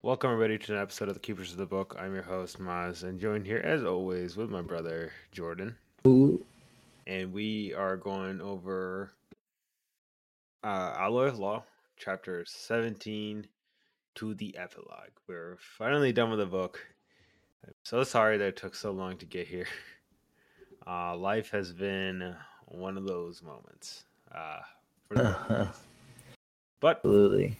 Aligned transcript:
Welcome 0.00 0.30
everybody 0.30 0.58
to 0.58 0.76
an 0.76 0.80
episode 0.80 1.08
of 1.08 1.14
the 1.14 1.20
Keepers 1.20 1.50
of 1.50 1.58
the 1.58 1.66
Book. 1.66 1.96
I'm 1.98 2.14
your 2.14 2.22
host 2.22 2.60
Maz, 2.60 3.02
and 3.02 3.18
joined 3.18 3.44
here 3.44 3.58
as 3.58 3.82
always 3.82 4.36
with 4.36 4.48
my 4.48 4.62
brother 4.62 5.10
Jordan, 5.32 5.74
Ooh, 6.06 6.46
and 7.08 7.32
we 7.32 7.74
are 7.74 7.96
going 7.96 8.40
over 8.40 9.10
uh, 10.62 10.94
Alloy 10.96 11.24
of 11.26 11.40
Law, 11.40 11.64
chapter 11.96 12.44
17 12.46 13.48
to 14.14 14.34
the 14.34 14.56
epilogue. 14.56 15.10
We're 15.26 15.56
finally 15.58 16.12
done 16.12 16.30
with 16.30 16.38
the 16.38 16.46
book. 16.46 16.78
I'm 17.66 17.74
so 17.82 18.04
sorry 18.04 18.38
that 18.38 18.46
it 18.46 18.56
took 18.56 18.76
so 18.76 18.92
long 18.92 19.16
to 19.18 19.26
get 19.26 19.48
here. 19.48 19.66
Uh, 20.86 21.14
life 21.14 21.50
has 21.50 21.70
been 21.70 22.34
one 22.64 22.96
of 22.96 23.04
those 23.06 23.42
moments. 23.42 24.04
Uh, 24.34 24.60
for 25.06 25.14
the 25.16 25.68
but 26.80 26.96
absolutely. 27.04 27.58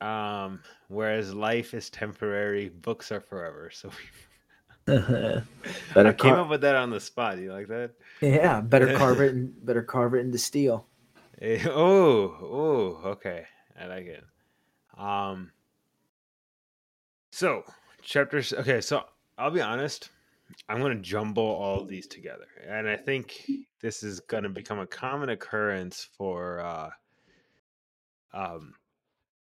Um, 0.00 0.60
whereas 0.88 1.34
life 1.34 1.74
is 1.74 1.90
temporary, 1.90 2.68
books 2.68 3.10
are 3.10 3.20
forever. 3.20 3.70
So 3.72 3.90
better 4.86 5.44
I 5.94 6.12
came 6.12 6.14
car- 6.16 6.40
up 6.40 6.48
with 6.48 6.62
that 6.62 6.76
on 6.76 6.90
the 6.90 7.00
spot. 7.00 7.38
You 7.38 7.52
like 7.52 7.68
that? 7.68 7.92
yeah, 8.20 8.60
better 8.60 8.96
carve 8.96 9.20
it 9.20 9.34
and 9.34 9.66
better 9.66 9.82
carve 9.82 10.14
it 10.14 10.20
into 10.20 10.38
steel. 10.38 10.86
Oh, 11.42 12.36
oh, 12.42 13.00
okay. 13.10 13.44
I 13.80 13.86
like 13.86 14.06
it. 14.06 14.24
Um 14.96 15.52
so 17.30 17.62
chapters 18.02 18.52
okay, 18.52 18.80
so 18.80 19.04
I'll 19.36 19.50
be 19.50 19.60
honest, 19.60 20.10
I'm 20.68 20.80
gonna 20.80 20.96
jumble 20.96 21.44
all 21.44 21.84
these 21.84 22.06
together. 22.06 22.46
And 22.66 22.88
I 22.88 22.96
think 22.96 23.44
this 23.80 24.02
is 24.02 24.20
gonna 24.20 24.48
become 24.48 24.78
a 24.78 24.86
common 24.86 25.28
occurrence 25.28 26.08
for 26.16 26.60
uh 26.60 26.90
um 28.32 28.72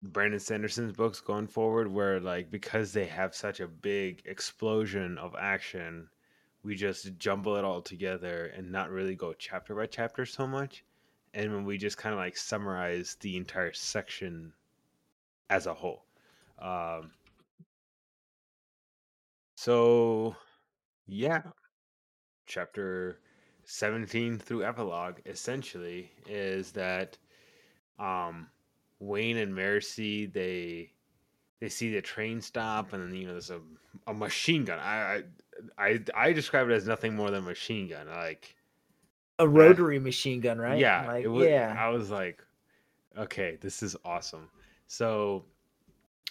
Brandon 0.02 0.38
Sanderson's 0.38 0.92
books 0.92 1.20
going 1.20 1.48
forward 1.48 1.88
where 1.88 2.20
like 2.20 2.50
because 2.50 2.92
they 2.92 3.06
have 3.06 3.34
such 3.34 3.58
a 3.60 3.66
big 3.66 4.22
explosion 4.26 5.18
of 5.18 5.34
action, 5.38 6.08
we 6.62 6.76
just 6.76 7.18
jumble 7.18 7.56
it 7.56 7.64
all 7.64 7.82
together 7.82 8.46
and 8.46 8.70
not 8.70 8.90
really 8.90 9.16
go 9.16 9.32
chapter 9.32 9.74
by 9.74 9.86
chapter 9.86 10.24
so 10.24 10.46
much. 10.46 10.84
And 11.34 11.52
when 11.52 11.64
we 11.64 11.78
just 11.78 11.98
kind 11.98 12.12
of 12.12 12.18
like 12.18 12.36
summarize 12.36 13.16
the 13.20 13.36
entire 13.36 13.72
section 13.72 14.52
as 15.50 15.66
a 15.66 15.74
whole. 15.74 16.04
Um 16.60 17.10
so 19.56 20.36
yeah, 21.08 21.42
chapter 22.46 23.18
17 23.64 24.38
through 24.38 24.64
epilogue 24.64 25.16
essentially 25.26 26.12
is 26.28 26.70
that 26.72 27.18
um 27.98 28.48
Wayne 29.00 29.36
and 29.38 29.54
Mercy 29.54 30.26
they 30.26 30.92
they 31.60 31.68
see 31.68 31.92
the 31.92 32.02
train 32.02 32.40
stop 32.40 32.92
and 32.92 33.02
then 33.02 33.14
you 33.14 33.26
know 33.26 33.32
there's 33.32 33.50
a, 33.50 33.60
a 34.06 34.14
machine 34.14 34.64
gun. 34.64 34.78
I, 34.78 35.22
I 35.78 35.84
I 35.86 36.00
I 36.14 36.32
describe 36.32 36.68
it 36.70 36.74
as 36.74 36.86
nothing 36.86 37.14
more 37.16 37.30
than 37.30 37.40
a 37.44 37.46
machine 37.46 37.88
gun. 37.88 38.08
Like 38.08 38.56
A 39.38 39.48
rotary 39.48 39.98
machine 39.98 40.40
gun, 40.40 40.58
right? 40.58 40.78
yeah, 40.78 41.06
like, 41.06 41.26
was, 41.26 41.48
yeah. 41.48 41.74
I 41.76 41.88
was 41.88 42.10
like, 42.10 42.44
okay, 43.16 43.56
this 43.60 43.82
is 43.82 43.96
awesome. 44.04 44.50
So, 44.86 45.44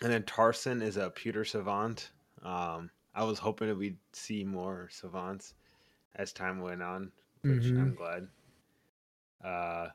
and 0.01 0.11
then 0.11 0.23
Tarson 0.23 0.81
is 0.81 0.97
a 0.97 1.09
pewter 1.09 1.45
savant. 1.45 2.11
Um, 2.43 2.91
I 3.15 3.23
was 3.23 3.39
hoping 3.39 3.67
that 3.69 3.75
we'd 3.77 3.97
see 4.13 4.43
more 4.43 4.89
savants 4.91 5.55
as 6.15 6.33
time 6.33 6.61
went 6.61 6.83
on, 6.83 7.11
which 7.43 7.73
Mhm. 7.73 7.77
I'm 7.77 7.95
glad. 7.95 8.27
Uh, 9.43 9.89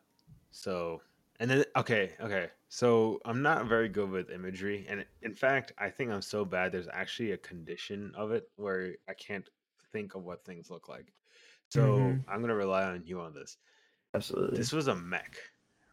so 0.50 1.03
and 1.42 1.50
then 1.50 1.64
okay, 1.76 2.12
okay. 2.20 2.50
So 2.68 3.20
I'm 3.24 3.42
not 3.42 3.66
very 3.66 3.88
good 3.88 4.10
with 4.10 4.30
imagery, 4.30 4.86
and 4.88 5.04
in 5.22 5.34
fact, 5.34 5.72
I 5.76 5.90
think 5.90 6.10
I'm 6.12 6.22
so 6.22 6.44
bad. 6.44 6.70
There's 6.70 6.88
actually 6.92 7.32
a 7.32 7.36
condition 7.38 8.12
of 8.16 8.30
it 8.30 8.48
where 8.56 8.94
I 9.08 9.14
can't 9.14 9.48
think 9.92 10.14
of 10.14 10.22
what 10.22 10.44
things 10.44 10.70
look 10.70 10.88
like. 10.88 11.12
So 11.68 12.20
Mhm. 12.20 12.24
I'm 12.28 12.40
gonna 12.40 12.54
rely 12.54 12.84
on 12.84 13.02
you 13.04 13.20
on 13.20 13.34
this. 13.34 13.58
Absolutely. 14.14 14.58
This 14.58 14.72
was 14.72 14.86
a 14.86 14.94
mech, 14.94 15.36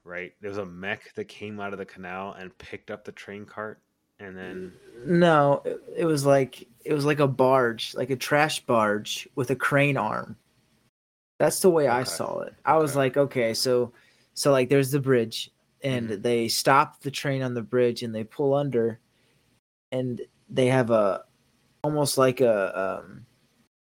right? 0.03 0.33
There 0.39 0.49
was 0.51 0.59
a 0.59 0.65
mech 0.67 1.13
that 1.15 1.25
came 1.25 1.59
out 1.59 1.73
of 1.73 1.79
the 1.79 1.85
canal 1.85 2.33
and 2.33 2.55
picked 2.59 2.91
up 2.91 3.03
the 3.03 3.11
train 3.11 3.45
cart, 3.45 3.81
and 4.19 4.37
then 4.37 4.71
No, 5.05 5.63
it, 5.65 5.81
it 5.97 6.05
was 6.05 6.27
like 6.27 6.67
it 6.85 6.93
was 6.93 7.05
like 7.05 7.19
a 7.19 7.27
barge, 7.27 7.95
like 7.95 8.11
a 8.11 8.15
trash 8.15 8.59
barge 8.67 9.27
with 9.35 9.49
a 9.49 9.55
crane 9.55 9.97
arm. 9.97 10.37
That's 11.39 11.61
the 11.61 11.69
way 11.71 11.87
I 11.87 12.03
saw 12.03 12.39
it. 12.41 12.53
I 12.65 12.77
was 12.77 12.95
like, 12.95 13.17
okay, 13.17 13.53
so 13.53 13.93
so 14.39 14.51
like 14.53 14.69
there's 14.69 14.91
the 14.91 14.99
bridge 15.01 15.51
and 15.83 16.09
Mhm. 16.09 16.23
they 16.23 16.47
stop 16.47 17.01
the 17.01 17.11
train 17.11 17.41
on 17.41 17.53
the 17.53 17.61
bridge 17.61 18.03
and 18.03 18.15
they 18.15 18.23
pull 18.23 18.53
under 18.53 18.99
and 19.91 20.21
they 20.49 20.67
have 20.67 20.91
a 20.91 21.25
almost 21.83 22.17
like 22.17 22.41
a 22.41 22.79
um 22.79 23.25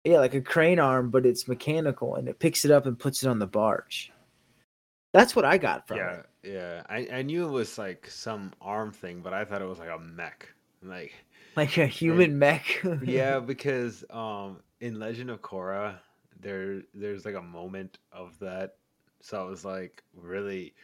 yeah, 0.05 0.19
like 0.19 0.35
a 0.35 0.41
crane 0.41 0.79
arm 0.79 1.09
but 1.11 1.25
it's 1.25 1.47
mechanical 1.47 2.15
and 2.15 2.29
it 2.29 2.39
picks 2.39 2.65
it 2.65 2.71
up 2.71 2.85
and 2.85 2.99
puts 2.99 3.23
it 3.23 3.29
on 3.29 3.39
the 3.39 3.47
barge. 3.47 4.13
That's 5.13 5.35
what 5.35 5.45
I 5.45 5.57
got 5.57 5.87
from 5.87 5.97
yeah, 5.97 6.09
it. 6.09 6.25
yeah. 6.43 6.83
I 6.89 7.07
I 7.11 7.21
knew 7.21 7.45
it 7.47 7.51
was 7.51 7.77
like 7.77 8.09
some 8.09 8.53
arm 8.61 8.91
thing, 8.91 9.21
but 9.21 9.33
I 9.33 9.45
thought 9.45 9.61
it 9.61 9.67
was 9.67 9.79
like 9.79 9.89
a 9.89 9.99
mech, 9.99 10.49
like 10.83 11.13
Like 11.55 11.77
a 11.77 11.87
human 11.87 12.37
mech. 12.39 12.83
yeah, 13.01 13.39
because 13.39 14.03
um 14.09 14.61
in 14.81 14.99
Legend 14.99 15.29
of 15.29 15.41
Korra, 15.41 15.99
there 16.39 16.83
there's 16.93 17.25
like 17.25 17.35
a 17.35 17.41
moment 17.41 17.97
of 18.11 18.37
that. 18.39 18.77
So 19.25 19.41
I 19.41 19.49
was 19.49 19.65
like 19.65 20.03
really 20.13 20.75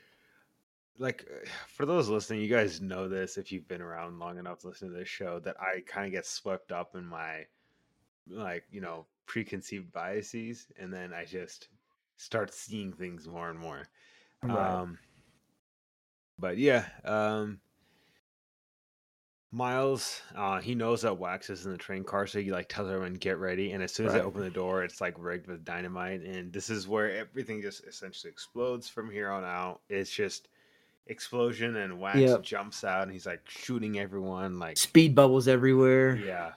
like 0.97 1.27
uh, 1.29 1.47
for 1.67 1.85
those 1.85 2.09
listening, 2.09 2.41
you 2.41 2.47
guys 2.47 2.81
know 2.81 3.07
this 3.07 3.37
if 3.37 3.51
you've 3.51 3.67
been 3.67 3.83
around 3.83 4.17
long 4.17 4.39
enough 4.39 4.61
to 4.61 4.69
listen 4.69 4.89
to 4.91 4.97
this 4.97 5.07
show 5.07 5.39
that 5.41 5.57
I 5.61 5.81
kind 5.81 6.07
of 6.07 6.11
get 6.11 6.25
swept 6.25 6.71
up 6.71 6.95
in 6.95 7.05
my 7.05 7.45
like, 8.27 8.63
you 8.71 8.81
know, 8.81 9.05
preconceived 9.27 9.91
biases 9.91 10.65
and 10.79 10.91
then 10.91 11.13
I 11.13 11.23
just 11.23 11.67
start 12.17 12.51
seeing 12.51 12.91
things 12.93 13.27
more 13.27 13.51
and 13.51 13.59
more. 13.59 13.87
Right. 14.41 14.71
Um 14.71 14.97
but 16.39 16.57
yeah, 16.57 16.85
um 17.05 17.59
Miles, 19.53 20.21
uh, 20.35 20.61
he 20.61 20.75
knows 20.75 21.01
that 21.01 21.17
Wax 21.17 21.49
is 21.49 21.65
in 21.65 21.73
the 21.73 21.77
train 21.77 22.05
car, 22.05 22.25
so 22.25 22.39
he 22.39 22.51
like 22.51 22.69
tells 22.69 22.89
everyone 22.89 23.15
get 23.15 23.37
ready. 23.37 23.73
And 23.73 23.83
as 23.83 23.91
soon 23.93 24.05
as 24.05 24.13
they 24.13 24.21
open 24.21 24.41
the 24.41 24.49
door, 24.49 24.83
it's 24.83 25.01
like 25.01 25.15
rigged 25.17 25.47
with 25.47 25.65
dynamite, 25.65 26.21
and 26.21 26.53
this 26.53 26.69
is 26.69 26.87
where 26.87 27.11
everything 27.17 27.61
just 27.61 27.83
essentially 27.85 28.31
explodes 28.31 28.87
from 28.87 29.11
here 29.11 29.29
on 29.29 29.43
out. 29.43 29.81
It's 29.89 30.09
just 30.09 30.47
explosion, 31.07 31.75
and 31.75 31.99
Wax 31.99 32.21
Yep. 32.21 32.43
jumps 32.43 32.83
out, 32.85 33.03
and 33.03 33.11
he's 33.11 33.25
like 33.25 33.41
shooting 33.49 33.99
everyone. 33.99 34.57
Like, 34.57 34.77
Speed 34.77 35.15
bubbles 35.15 35.49
everywhere. 35.49 36.15
yeah, 36.15 36.51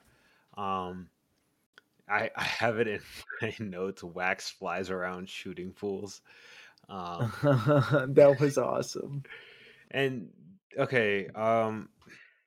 um, 0.57 1.09
I 2.09 2.31
I 2.37 2.45
have 2.45 2.79
it 2.79 2.87
in 2.87 3.01
my 3.43 3.53
notes. 3.59 4.05
Wax 4.05 4.51
flies 4.51 4.91
around 4.91 5.29
shooting 5.29 5.73
fools. 5.73 6.21
Um, 6.89 7.33
that 8.15 8.37
was 8.41 8.57
awesome. 8.59 9.25
And 9.91 10.31
okay, 10.77 11.29
um, 11.37 11.89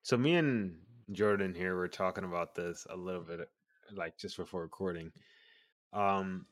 so 0.08 0.16
me 0.16 0.36
and 0.36 0.78
Jordan 1.12 1.54
here 1.54 1.76
were 1.76 1.90
talking 1.90 2.24
about 2.24 2.56
this 2.56 2.88
a 2.90 2.96
little 2.96 3.24
bit, 3.24 3.50
like 3.94 4.18
just 4.18 4.38
before 4.38 4.62
recording. 4.62 5.12
Um, 5.92 6.46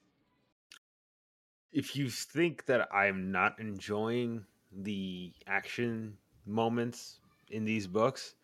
if 1.72 1.96
you 1.96 2.10
think 2.10 2.66
that 2.66 2.90
I'm 2.94 3.32
not 3.32 3.58
enjoying 3.58 4.44
the 4.74 5.32
action 5.48 6.18
moments 6.46 7.22
in 7.50 7.64
these 7.64 7.88
books, 7.88 8.36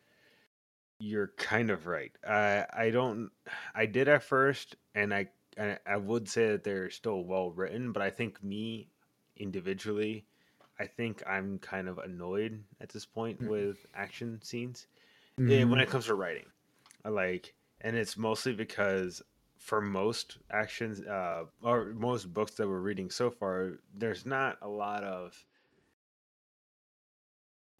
you're 0.99 1.33
kind 1.35 1.69
of 1.71 1.87
right. 1.87 2.13
I 2.25 2.65
I 2.71 2.89
don't. 2.91 3.31
I 3.75 3.87
did 3.87 4.07
at 4.07 4.23
first, 4.23 4.77
and 4.95 5.13
I 5.13 5.27
I, 5.59 5.77
I 5.85 5.97
would 5.97 6.29
say 6.29 6.51
that 6.51 6.63
they're 6.63 6.89
still 6.89 7.25
well 7.25 7.51
written, 7.51 7.91
but 7.91 8.01
I 8.01 8.11
think 8.11 8.41
me 8.41 8.87
individually, 9.35 10.25
I 10.79 10.85
think 10.87 11.21
I'm 11.27 11.59
kind 11.59 11.89
of 11.89 11.97
annoyed 11.97 12.63
at 12.79 12.89
this 12.89 13.05
point 13.05 13.41
Mm. 13.41 13.47
with 13.49 13.85
action 13.93 14.39
scenes 14.41 14.87
eh, 15.47 15.63
when 15.63 15.79
Mhm. 15.79 15.81
it 15.81 15.89
comes 15.89 16.05
to 16.07 16.15
writing. 16.15 16.51
I 17.05 17.09
like, 17.09 17.55
and 17.81 17.95
it's 17.95 18.17
mostly 18.17 18.53
because 18.53 19.21
for 19.57 19.81
most 19.81 20.39
actions, 20.49 21.01
uh, 21.01 21.45
or 21.61 21.93
most 21.93 22.33
books 22.33 22.53
that 22.55 22.67
we're 22.67 22.79
reading 22.79 23.09
so 23.11 23.29
far, 23.31 23.79
there's 23.93 24.25
not 24.25 24.57
a 24.61 24.69
lot 24.69 25.03
of 25.03 25.45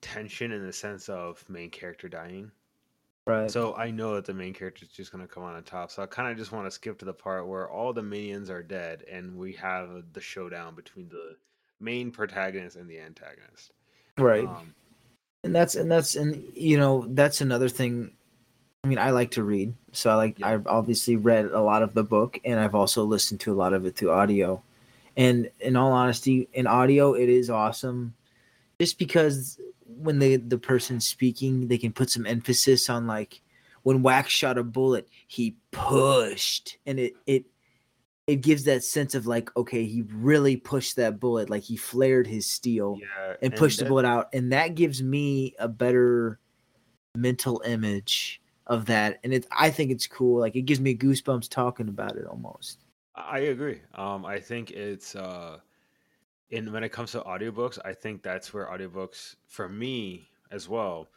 tension 0.01 0.51
in 0.51 0.65
the 0.65 0.73
sense 0.73 1.09
of 1.09 1.47
main 1.49 1.69
character 1.69 2.07
dying. 2.09 2.51
Right. 3.25 3.51
So 3.51 3.75
I 3.75 3.91
know 3.91 4.15
that 4.15 4.25
the 4.25 4.33
main 4.33 4.53
character 4.53 4.85
is 4.85 4.91
just 4.91 5.11
going 5.11 5.25
to 5.27 5.33
come 5.33 5.43
on 5.43 5.61
top. 5.63 5.91
So 5.91 6.01
I 6.03 6.05
kind 6.07 6.31
of 6.31 6.37
just 6.37 6.51
want 6.51 6.65
to 6.67 6.71
skip 6.71 6.97
to 6.99 7.05
the 7.05 7.13
part 7.13 7.47
where 7.47 7.69
all 7.69 7.93
the 7.93 8.01
minions 8.03 8.49
are 8.49 8.63
dead 8.63 9.03
and 9.03 9.37
we 9.37 9.53
have 9.53 10.13
the 10.13 10.21
showdown 10.21 10.75
between 10.75 11.09
the 11.09 11.37
main 11.79 12.11
protagonist 12.11 12.77
and 12.77 12.89
the 12.89 12.99
antagonist. 12.99 13.71
right. 14.17 14.49
Um, 14.49 14.75
and 15.43 15.55
that's 15.55 15.75
and 15.75 15.91
that's 15.91 16.15
and 16.15 16.43
you 16.55 16.77
know 16.77 17.05
that's 17.09 17.41
another 17.41 17.69
thing. 17.69 18.11
I 18.83 18.87
mean, 18.87 18.97
I 18.97 19.11
like 19.11 19.31
to 19.31 19.43
read, 19.43 19.73
so 19.91 20.09
I 20.09 20.15
like. 20.15 20.41
I've 20.41 20.65
obviously 20.67 21.15
read 21.15 21.45
a 21.45 21.61
lot 21.61 21.83
of 21.83 21.93
the 21.93 22.03
book, 22.03 22.39
and 22.43 22.59
I've 22.59 22.75
also 22.75 23.03
listened 23.03 23.39
to 23.41 23.53
a 23.53 23.55
lot 23.55 23.73
of 23.73 23.85
it 23.85 23.95
through 23.95 24.11
audio. 24.11 24.61
And 25.17 25.51
in 25.59 25.75
all 25.75 25.91
honesty, 25.91 26.47
in 26.53 26.67
audio, 26.67 27.13
it 27.13 27.29
is 27.29 27.49
awesome, 27.49 28.15
just 28.79 28.97
because 28.97 29.59
when 29.85 30.19
the 30.19 30.37
the 30.37 30.57
person's 30.57 31.07
speaking, 31.07 31.67
they 31.67 31.77
can 31.77 31.91
put 31.91 32.09
some 32.09 32.25
emphasis 32.25 32.89
on 32.89 33.07
like 33.07 33.41
when 33.83 34.03
Wax 34.03 34.31
shot 34.31 34.57
a 34.57 34.63
bullet, 34.63 35.07
he 35.27 35.55
pushed, 35.71 36.77
and 36.85 36.99
it 36.99 37.13
it 37.25 37.45
it 38.27 38.37
gives 38.37 38.63
that 38.65 38.83
sense 38.83 39.15
of 39.15 39.27
like 39.27 39.55
okay, 39.57 39.85
he 39.85 40.03
really 40.03 40.55
pushed 40.57 40.95
that 40.97 41.19
bullet, 41.19 41.49
like 41.49 41.63
he 41.63 41.75
flared 41.75 42.27
his 42.27 42.45
steel 42.45 42.97
Yeah, 42.99 43.35
and 43.41 43.55
pushed 43.55 43.79
the 43.79 43.85
that- 43.85 43.89
bullet 43.89 44.05
out, 44.05 44.29
and 44.33 44.51
that 44.51 44.75
gives 44.75 45.01
me 45.01 45.55
a 45.59 45.67
better 45.67 46.39
mental 47.15 47.61
image 47.65 48.41
of 48.67 48.85
that, 48.85 49.19
and 49.23 49.33
it 49.33 49.45
I 49.51 49.69
think 49.69 49.91
it's 49.91 50.07
cool. 50.07 50.39
Like 50.39 50.55
it 50.55 50.61
gives 50.61 50.79
me 50.79 50.95
goosebumps 50.95 51.49
talking 51.49 51.89
about 51.89 52.15
it 52.15 52.25
almost. 52.25 52.79
I 53.15 53.39
agree. 53.39 53.81
Um, 53.95 54.25
I 54.25 54.39
think 54.39 54.71
it's 54.71 55.15
uh, 55.15 55.59
in 56.51 56.71
when 56.71 56.83
it 56.83 56.89
comes 56.89 57.11
to 57.11 57.21
audiobooks, 57.21 57.77
I 57.83 57.93
think 57.93 58.23
that's 58.23 58.53
where 58.53 58.67
audiobooks, 58.67 59.35
for 59.47 59.67
me 59.67 60.29
as 60.51 60.69
well, 60.69 61.09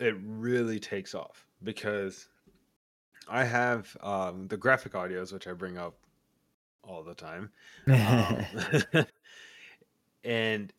it 0.00 0.14
really 0.22 0.78
takes 0.78 1.14
off 1.14 1.46
because 1.62 2.28
I 3.28 3.44
have 3.44 3.96
um, 4.00 4.48
the 4.48 4.56
graphic 4.56 4.92
audios, 4.92 5.32
which 5.32 5.46
I 5.46 5.52
bring 5.52 5.78
up 5.78 5.98
all 6.84 7.02
the 7.04 7.14
time, 7.14 7.52
um, 8.00 8.48
and 10.24 10.72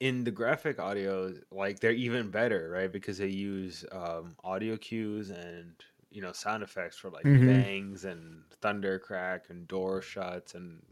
in 0.00 0.24
the 0.24 0.30
graphic 0.32 0.78
audios, 0.78 1.42
like 1.52 1.80
they're 1.80 1.92
even 1.92 2.30
better, 2.30 2.70
right? 2.70 2.92
Because 2.92 3.18
they 3.18 3.28
use 3.28 3.84
um, 3.92 4.36
audio 4.44 4.76
cues 4.76 5.30
and 5.30 5.74
you 6.10 6.22
know 6.22 6.32
sound 6.32 6.62
effects 6.62 6.96
for 6.98 7.10
like 7.10 7.28
Mhm. 7.28 7.42
bangs 7.44 8.04
and 8.04 8.44
thunder 8.60 8.98
crack 8.98 9.50
and 9.50 9.68
door 9.68 10.02
shuts 10.02 10.54
and 10.54 10.82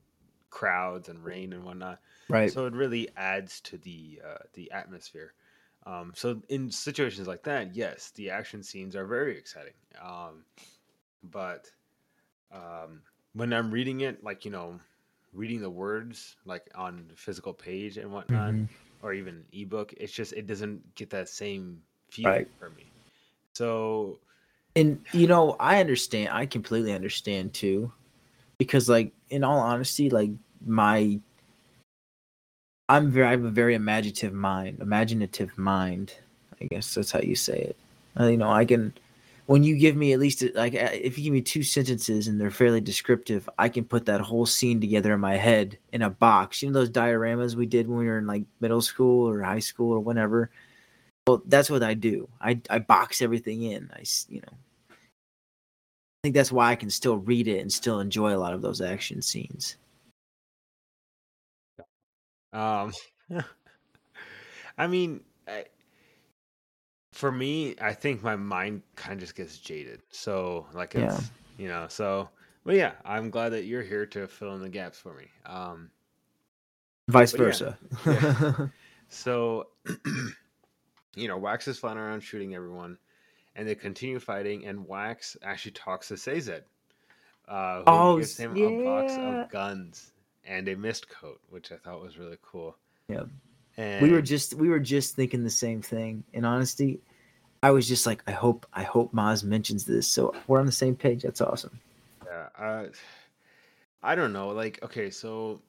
crowds 0.50 1.08
and 1.08 1.24
rain 1.24 1.52
and 1.52 1.64
whatnot. 1.64 2.00
right. 2.28 2.54
So 2.54 2.66
it 2.66 2.74
really 2.74 3.08
adds 3.16 3.60
to 3.62 3.78
the 3.78 4.22
uh, 4.26 4.44
the 4.54 4.70
atmosphere. 4.72 5.34
Um, 5.86 6.12
so 6.14 6.42
in 6.48 6.70
situations 6.70 7.26
like 7.26 7.42
that, 7.44 7.74
yes, 7.74 8.10
the 8.12 8.30
action 8.30 8.62
scenes 8.62 8.94
are 8.96 9.06
very 9.06 9.36
exciting. 9.38 9.74
Um, 10.00 10.44
but 11.24 11.70
um, 12.52 13.02
when 13.34 13.52
I'm 13.52 13.70
reading 13.70 14.00
it, 14.02 14.22
like 14.22 14.44
you 14.44 14.50
know, 14.50 14.78
reading 15.32 15.60
the 15.60 15.70
words 15.70 16.36
like 16.44 16.68
on 16.74 17.06
the 17.08 17.16
physical 17.16 17.54
page 17.54 17.96
and 17.98 18.12
whatnot, 18.12 18.54
Mhm. 18.54 18.68
or 19.02 19.12
even 19.14 19.44
ebook, 19.52 19.92
it's 19.96 20.12
just 20.12 20.32
it 20.34 20.46
doesn't 20.46 20.94
get 20.94 21.10
that 21.10 21.28
same 21.28 21.82
feeling 22.10 22.32
Right. 22.32 22.48
for 22.58 22.70
me. 22.70 22.92
So 23.54 24.18
And 24.76 25.04
you 25.12 25.26
know, 25.26 25.56
I 25.58 25.80
understand. 25.80 26.30
I 26.32 26.46
completely 26.46 26.92
understand 26.92 27.54
too, 27.54 27.92
because 28.58 28.88
like 28.88 29.12
in 29.30 29.44
all 29.44 29.58
honesty, 29.58 30.10
like 30.10 30.30
my, 30.64 31.20
I'm 32.90 33.08
very, 33.08 33.28
I 33.28 33.30
have 33.30 33.44
a 33.44 33.50
very 33.50 33.76
imaginative 33.76 34.32
mind, 34.32 34.80
imaginative 34.80 35.56
mind. 35.56 36.12
I 36.60 36.64
guess 36.64 36.92
that's 36.92 37.12
how 37.12 37.20
you 37.20 37.36
say 37.36 37.56
it. 37.56 37.76
Uh, 38.18 38.26
you 38.26 38.36
know, 38.36 38.50
I 38.50 38.64
can, 38.64 38.92
when 39.46 39.62
you 39.62 39.76
give 39.76 39.94
me 39.94 40.12
at 40.12 40.18
least 40.18 40.42
like 40.56 40.74
uh, 40.74 40.88
if 40.92 41.16
you 41.16 41.22
give 41.22 41.32
me 41.32 41.40
two 41.40 41.62
sentences 41.62 42.26
and 42.26 42.40
they're 42.40 42.50
fairly 42.50 42.80
descriptive, 42.80 43.48
I 43.58 43.68
can 43.68 43.84
put 43.84 44.06
that 44.06 44.20
whole 44.20 44.44
scene 44.44 44.80
together 44.80 45.14
in 45.14 45.20
my 45.20 45.36
head 45.36 45.78
in 45.92 46.02
a 46.02 46.10
box. 46.10 46.62
You 46.62 46.68
know 46.68 46.80
those 46.80 46.90
dioramas 46.90 47.54
we 47.54 47.66
did 47.66 47.86
when 47.86 47.98
we 47.98 48.06
were 48.06 48.18
in 48.18 48.26
like 48.26 48.42
middle 48.58 48.82
school 48.82 49.28
or 49.28 49.40
high 49.40 49.60
school 49.60 49.92
or 49.92 50.00
whatever. 50.00 50.50
Well, 51.28 51.42
that's 51.46 51.70
what 51.70 51.84
I 51.84 51.94
do. 51.94 52.28
I 52.40 52.60
I 52.70 52.80
box 52.80 53.22
everything 53.22 53.62
in. 53.62 53.88
I 53.94 54.02
you 54.28 54.40
know. 54.40 54.56
I 54.90 54.94
think 56.24 56.34
that's 56.34 56.50
why 56.50 56.72
I 56.72 56.76
can 56.76 56.90
still 56.90 57.18
read 57.18 57.46
it 57.46 57.60
and 57.60 57.72
still 57.72 58.00
enjoy 58.00 58.34
a 58.34 58.38
lot 58.38 58.52
of 58.52 58.62
those 58.62 58.80
action 58.80 59.22
scenes. 59.22 59.76
Um, 62.52 62.92
I 64.78 64.86
mean, 64.86 65.20
I, 65.46 65.64
for 67.12 67.30
me, 67.32 67.76
I 67.80 67.92
think 67.92 68.22
my 68.22 68.36
mind 68.36 68.82
kind 68.96 69.14
of 69.14 69.20
just 69.20 69.36
gets 69.36 69.58
jaded. 69.58 70.02
So, 70.10 70.66
like, 70.72 70.94
Yeah. 70.94 71.04
it's 71.04 71.32
you 71.56 71.68
know, 71.68 71.86
so, 71.88 72.30
but 72.64 72.74
yeah, 72.76 72.92
I'm 73.04 73.30
glad 73.30 73.50
that 73.50 73.64
you're 73.64 73.82
here 73.82 74.06
to 74.06 74.26
fill 74.26 74.54
in 74.54 74.62
the 74.62 74.68
gaps 74.68 74.98
for 74.98 75.14
me. 75.14 75.26
Um, 75.46 75.90
Vice 77.08 77.32
But 77.32 77.40
yeah, 77.40 77.58
versa. 77.58 77.78
yeah. 78.06 78.68
so, 79.08 79.68
you 81.16 81.28
know, 81.28 81.36
Wax 81.38 81.68
is 81.68 81.78
flying 81.78 81.98
around 81.98 82.20
shooting 82.22 82.54
everyone, 82.54 82.98
and 83.56 83.68
they 83.68 83.74
continue 83.74 84.18
fighting. 84.20 84.66
And 84.66 84.86
Wax 84.86 85.36
actually 85.42 85.72
talks 85.72 86.08
to 86.08 86.16
Sazed, 86.16 86.62
uh, 87.48 87.84
who 87.84 88.04
Oh, 88.04 88.16
gives 88.16 88.36
him 88.38 88.56
a 88.58 88.70
box 88.70 89.18
yeah. 89.18 89.44
of 89.44 89.48
guns 89.48 90.12
and 90.44 90.68
a 90.68 90.76
mist 90.76 91.08
coat, 91.08 91.40
which 91.50 91.72
I 91.72 91.76
thought 91.76 92.02
was 92.02 92.18
really 92.18 92.38
cool. 92.42 92.76
Yep. 93.08 93.28
And 93.76 94.02
we 94.02 94.12
were 94.12 94.22
just 94.22 94.54
we 94.54 94.68
were 94.68 94.80
just 94.80 95.14
thinking 95.14 95.44
the 95.44 95.50
same 95.50 95.80
thing. 95.80 96.24
In 96.32 96.44
honesty, 96.44 97.00
I 97.62 97.70
was 97.70 97.86
just 97.86 98.06
like, 98.06 98.22
I 98.26 98.32
hope 98.32 98.66
I 98.72 98.82
hope 98.82 99.12
Maz 99.12 99.44
mentions 99.44 99.84
this, 99.84 100.06
so 100.06 100.34
we're 100.46 100.60
on 100.60 100.66
the 100.66 100.72
same 100.72 100.96
page. 100.96 101.22
That's 101.22 101.40
awesome. 101.40 101.78
Yeah, 102.26 102.48
uh, 102.58 102.86
I 104.02 104.14
don't 104.14 104.32
know. 104.32 104.48
Like, 104.48 104.82
okay, 104.82 105.10
so 105.10 105.60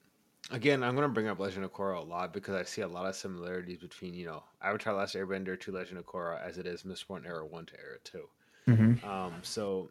again, 0.52 0.84
I'm 0.84 0.96
gonna 0.96 1.10
bring 1.10 1.28
up 1.28 1.40
Legend 1.40 1.66
of 1.66 1.74
Korra 1.74 1.98
a 1.98 2.02
lot 2.02 2.34
because 2.34 2.56
I 2.56 2.64
see 2.64 2.82
a 2.82 2.88
lot 2.88 3.08
of 3.08 3.16
similarities 3.16 3.78
between 3.78 4.14
you 4.14 4.26
know 4.26 4.44
Avatar: 4.62 4.94
Last 4.94 5.16
Airbender 5.16 5.60
to 5.60 5.72
Legend 5.72 6.00
of 6.00 6.06
Korra 6.06 6.46
as 6.46 6.58
it 6.58 6.66
is 6.66 6.84
Mistborn 6.84 7.26
Era 7.26 7.46
One 7.46 7.66
to 7.66 7.74
Era 7.80 7.98
Two. 8.04 8.28
Mm-hmm. 8.68 9.08
Um, 9.08 9.34
so 9.42 9.90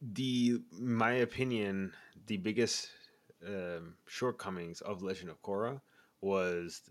the, 0.00 0.60
my 0.72 1.12
opinion, 1.12 1.92
the 2.26 2.36
biggest 2.38 2.88
um, 3.46 3.94
shortcomings 4.06 4.80
of 4.80 5.02
Legend 5.02 5.30
of 5.30 5.42
Korra 5.42 5.80
was 6.20 6.82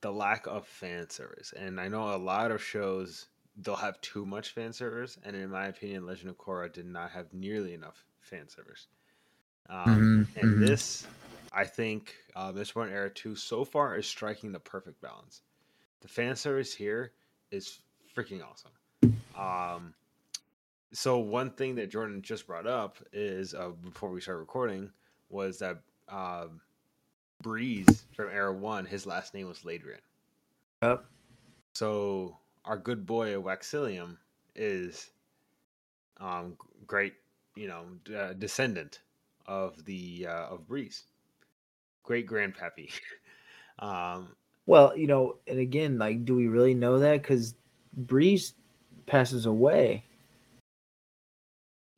the 0.00 0.12
lack 0.12 0.46
of 0.46 0.66
fan 0.66 1.10
service, 1.10 1.52
and 1.56 1.80
I 1.80 1.88
know 1.88 2.14
a 2.14 2.16
lot 2.16 2.50
of 2.50 2.62
shows 2.62 3.26
they'll 3.56 3.76
have 3.76 4.00
too 4.00 4.24
much 4.24 4.50
fan 4.50 4.72
service, 4.72 5.18
and 5.24 5.34
in 5.34 5.50
my 5.50 5.66
opinion, 5.66 6.06
Legend 6.06 6.30
of 6.30 6.38
Korra 6.38 6.72
did 6.72 6.86
not 6.86 7.10
have 7.10 7.32
nearly 7.32 7.74
enough 7.74 8.04
fan 8.20 8.48
service. 8.48 8.86
Um, 9.68 10.26
Mhm, 10.36 10.36
and 10.36 10.58
mhm. 10.58 10.60
this, 10.60 11.06
I 11.52 11.64
think, 11.64 12.14
uh, 12.36 12.52
one 12.74 12.90
Era 12.90 13.10
Two 13.10 13.34
so 13.34 13.64
far 13.64 13.96
is 13.96 14.06
striking 14.06 14.52
the 14.52 14.60
perfect 14.60 15.00
balance. 15.00 15.42
The 16.00 16.08
fan 16.08 16.36
service 16.36 16.74
here 16.74 17.12
is 17.50 17.80
freaking 18.14 18.42
awesome. 18.42 18.72
Um, 19.36 19.94
so 20.92 21.18
one 21.18 21.50
thing 21.50 21.74
that 21.76 21.90
Jordan 21.90 22.22
just 22.22 22.46
brought 22.46 22.66
up 22.66 22.98
is 23.12 23.54
uh, 23.54 23.70
before 23.70 24.10
we 24.10 24.20
start 24.20 24.38
recording 24.38 24.90
was 25.30 25.58
that 25.58 25.80
um, 26.08 26.60
Breeze 27.42 28.04
from 28.14 28.30
Era 28.30 28.52
One, 28.52 28.86
his 28.86 29.06
last 29.06 29.34
name 29.34 29.48
was 29.48 29.60
Ladrian. 29.60 30.00
Yep. 30.82 31.04
So 31.74 32.38
our 32.64 32.78
good 32.78 33.06
boy 33.06 33.34
Waxillium 33.34 34.16
is 34.54 35.10
um 36.18 36.56
great, 36.86 37.14
you 37.56 37.68
know, 37.68 37.84
uh, 38.16 38.32
descendant 38.34 39.00
of 39.46 39.84
the 39.84 40.26
uh, 40.28 40.46
of 40.54 40.66
Breeze, 40.66 41.04
great 42.02 42.26
grandpappy. 42.26 42.90
um, 43.78 44.36
Well, 44.66 44.96
you 44.96 45.06
know, 45.06 45.38
and 45.46 45.58
again, 45.58 45.98
like, 45.98 46.24
do 46.24 46.34
we 46.34 46.48
really 46.48 46.74
know 46.74 46.98
that? 46.98 47.22
Because 47.22 47.54
Breeze 47.96 48.54
passes 49.06 49.46
away. 49.46 50.04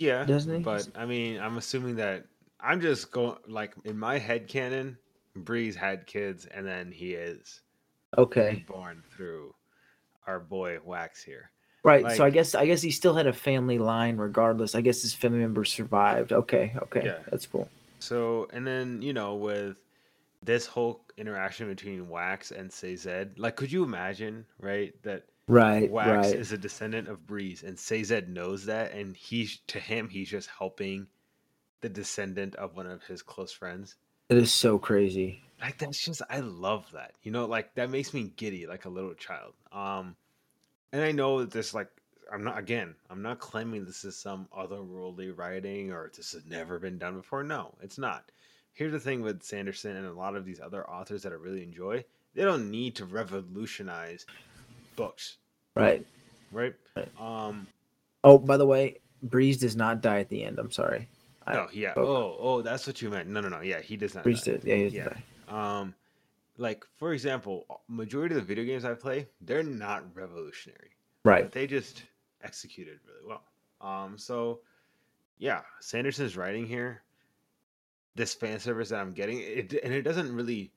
Yeah, 0.01 0.25
Doesn't 0.25 0.57
he? 0.57 0.63
but 0.63 0.89
I 0.97 1.05
mean, 1.07 1.39
I'm 1.41 1.57
assuming 1.59 1.95
that 1.97 2.25
I'm 2.59 2.81
just 2.81 3.13
going 3.13 3.37
like 3.47 3.75
in 3.85 3.97
my 3.99 4.19
head 4.19 4.49
canon, 4.49 4.99
Breeze 5.37 5.77
had 5.77 6.07
kids, 6.07 6.47
and 6.47 6.67
then 6.67 6.91
he 6.91 7.13
is 7.13 7.61
Okay, 8.19 8.65
born 8.67 9.05
through 9.15 9.55
our 10.27 10.41
boy 10.41 10.79
Wax 10.85 11.23
here. 11.23 11.51
right. 11.85 12.11
so 12.17 12.25
I 12.25 12.31
guess 12.31 12.55
I 12.57 12.67
guess 12.67 12.83
he 12.83 12.91
still 12.91 13.15
had 13.15 13.27
a 13.29 13.33
family 13.33 13.79
line, 13.79 14.17
regardless. 14.17 14.75
I 14.75 14.81
guess 14.81 15.03
his 15.03 15.15
family 15.15 15.39
members 15.39 15.73
survived. 15.73 16.33
Okay, 16.33 16.73
okay, 16.83 17.03
Yeah. 17.05 17.19
that's 17.31 17.47
cool. 17.47 17.69
So, 18.01 18.49
and 18.53 18.67
then, 18.67 19.03
you 19.03 19.13
know, 19.13 19.35
with 19.35 19.77
this 20.43 20.65
whole 20.67 21.03
interaction 21.19 21.69
between 21.69 22.09
Wax 22.09 22.51
and 22.51 22.73
Sazed, 22.73 23.39
like, 23.39 23.57
could 23.57 23.71
you 23.71 23.85
imagine, 23.85 24.47
right, 24.59 24.95
that 25.03 25.25
Right, 25.51 25.91
Wax 25.91 26.29
right. 26.29 26.37
is 26.37 26.53
a 26.53 26.59
descendant 26.59 27.09
of 27.09 27.27
Breeze 27.27 27.63
and 27.63 27.79
Sazed 27.79 28.29
knows 28.29 28.67
that, 28.67 28.93
and 28.93 29.17
he's, 29.17 29.59
to 29.69 29.81
him, 29.81 30.09
he's 30.09 30.31
just 30.31 30.49
helping 30.49 31.09
the 31.81 31.89
descendant 31.89 32.55
of 32.57 32.77
one 32.77 32.87
of 32.87 33.03
his 33.05 33.23
close 33.23 33.53
friends? 33.53 33.97
It 34.29 34.37
is 34.37 34.53
so 34.53 34.79
crazy. 34.79 35.43
Like, 35.61 35.79
that's 35.79 36.05
just, 36.05 36.23
I 36.31 36.41
love 36.41 36.87
that. 36.93 37.13
You 37.23 37.33
know, 37.33 37.47
like, 37.47 37.75
that 37.75 37.91
makes 37.91 38.15
me 38.15 38.33
giddy 38.37 38.67
like 38.67 38.85
a 38.85 38.91
little 38.91 39.15
child. 39.15 39.55
Um, 39.73 40.17
and 40.93 41.03
I 41.03 41.13
know 41.13 41.41
that 41.41 41.51
this, 41.51 41.75
like, 41.75 41.89
I'm 42.33 42.45
not, 42.45 42.59
again, 42.59 42.95
I'm 43.11 43.23
not 43.23 43.41
claiming 43.41 43.85
this 43.85 44.05
is 44.05 44.17
some 44.17 44.47
otherworldly 44.57 45.37
writing 45.37 45.91
or 45.91 46.11
this 46.17 46.33
has 46.33 46.45
never 46.47 46.79
been 46.79 46.99
done 46.99 47.17
before. 47.17 47.43
No, 47.43 47.75
it's 47.83 47.99
not. 47.99 48.31
Here's 48.73 48.93
the 48.93 49.01
thing 49.01 49.21
with 49.21 49.43
Sanderson 49.43 49.97
and 49.97 50.07
a 50.07 50.13
lot 50.13 50.37
of 50.37 50.45
these 50.45 50.61
other 50.61 50.89
authors 50.89 51.25
that 51.25 51.33
I 51.33 51.37
really 51.37 51.65
enjoy 51.65 52.05
they 52.35 52.43
don't 52.43 52.71
need 52.71 52.97
to 52.97 53.05
revolutionize 53.05 54.27
books, 55.01 55.37
Right. 55.75 56.05
right? 56.53 56.75
Right. 56.97 57.09
Um, 57.21 57.67
Oh, 58.23 58.37
by 58.39 58.59
the 58.59 58.67
way, 58.67 58.99
Breeze 59.23 59.57
does 59.59 59.77
not 59.77 60.03
die 60.03 60.21
at 60.21 60.29
the 60.29 60.45
end. 60.45 60.59
I'm 60.59 60.71
sorry. 60.71 61.09
I- 61.47 61.55
no, 61.55 61.69
yeah. 61.73 61.95
oh. 61.97 62.05
Oh, 62.05 62.37
oh, 62.39 62.63
that's 62.63 62.87
what 62.87 63.01
you 63.01 63.09
meant. 63.09 63.29
No, 63.31 63.41
no, 63.41 63.49
no. 63.49 63.61
Yeah, 63.63 63.81
he 63.81 63.97
does 63.97 64.15
not. 64.15 64.25
Breeze 64.25 64.43
die. 64.43 64.53
did. 64.53 64.65
Yeah, 64.65 64.75
he 64.77 64.83
doesn't 64.85 64.99
Yeah. 64.99 65.09
die. 65.49 65.81
Um, 65.81 65.95
like 66.59 66.85
for 66.99 67.15
example, 67.15 67.65
majority 67.89 68.35
of 68.35 68.43
the 68.43 68.47
video 68.47 68.65
games 68.65 68.85
I 68.85 68.93
play, 68.93 69.27
they're 69.41 69.63
not 69.63 70.05
revolutionary. 70.15 70.91
Right. 71.25 71.51
They 71.51 71.67
just 71.67 72.03
executed 72.43 73.01
really 73.07 73.27
well. 73.27 73.43
Um, 73.81 74.19
so 74.19 74.61
yeah, 75.39 75.63
Sanderson's 75.81 76.37
writing 76.37 76.67
here, 76.67 77.03
this 78.17 78.35
fan 78.35 78.59
service 78.61 78.91
that 78.91 79.01
I'm 79.01 79.15
getting, 79.15 79.39
it 79.41 79.73
and 79.83 79.95
it 79.95 80.03
doesn't 80.03 80.35
really 80.35 80.71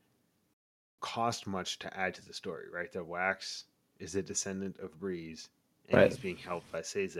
cost 1.01 1.45
much 1.45 1.79
to 1.79 1.97
add 1.97 2.13
to 2.15 2.25
the 2.25 2.33
story, 2.33 2.69
right? 2.71 2.89
The 2.91 3.03
Wax 3.03 3.65
is 4.03 4.15
a 4.15 4.21
descendant 4.21 4.77
of 4.79 4.99
Breeze, 4.99 5.49
and 5.89 5.97
Right. 5.97 6.09
he's 6.11 6.19
being 6.19 6.37
helped 6.37 6.71
by 6.71 6.81
Sazed, 6.81 7.17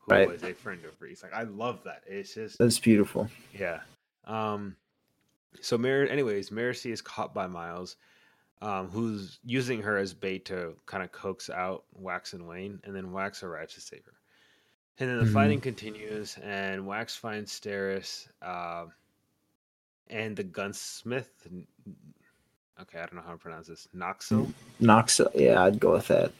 who 0.00 0.12
Right. 0.12 0.28
was 0.28 0.42
a 0.42 0.52
friend 0.52 0.84
of 0.84 0.96
Breeze. 0.98 1.22
Like 1.22 1.32
I 1.32 1.42
love 1.42 1.82
that. 1.84 2.02
It's 2.06 2.34
just 2.34 2.58
That's 2.58 2.78
beautiful. 2.78 3.28
yeah. 3.52 3.82
Um 4.24 4.76
so 5.60 5.78
Mar 5.78 6.02
anyways, 6.06 6.50
Marcy 6.50 6.92
is 6.92 7.00
caught 7.00 7.32
by 7.32 7.46
Miles, 7.46 7.96
um, 8.60 8.88
who's 8.90 9.38
using 9.42 9.80
her 9.82 9.96
as 9.96 10.12
bait 10.12 10.44
to 10.46 10.76
kind 10.84 11.02
of 11.02 11.12
coax 11.12 11.48
out 11.48 11.84
Wax 11.94 12.34
and 12.34 12.46
Wayne, 12.46 12.80
and 12.84 12.94
then 12.94 13.12
Wax 13.12 13.42
arrives 13.42 13.74
to 13.74 13.80
save 13.80 14.04
her. 14.04 14.12
And 14.98 15.08
then 15.08 15.18
the 15.18 15.24
Mhm. 15.24 15.32
fighting 15.32 15.60
continues, 15.60 16.36
and 16.38 16.86
Wax 16.86 17.16
finds 17.16 17.58
Steris, 17.58 18.28
uh, 18.42 18.86
and 20.08 20.36
the 20.36 20.44
gunsmith. 20.44 21.46
Okay, 22.80 22.98
I 22.98 23.06
don't 23.06 23.14
know 23.16 23.22
how 23.22 23.32
to 23.32 23.38
pronounce 23.38 23.68
this. 23.68 23.88
Noxel. 23.96 24.52
Knox. 24.80 25.20
Yeah, 25.34 25.62
I'd 25.62 25.80
go 25.80 25.92
with 25.92 26.08
that. 26.08 26.32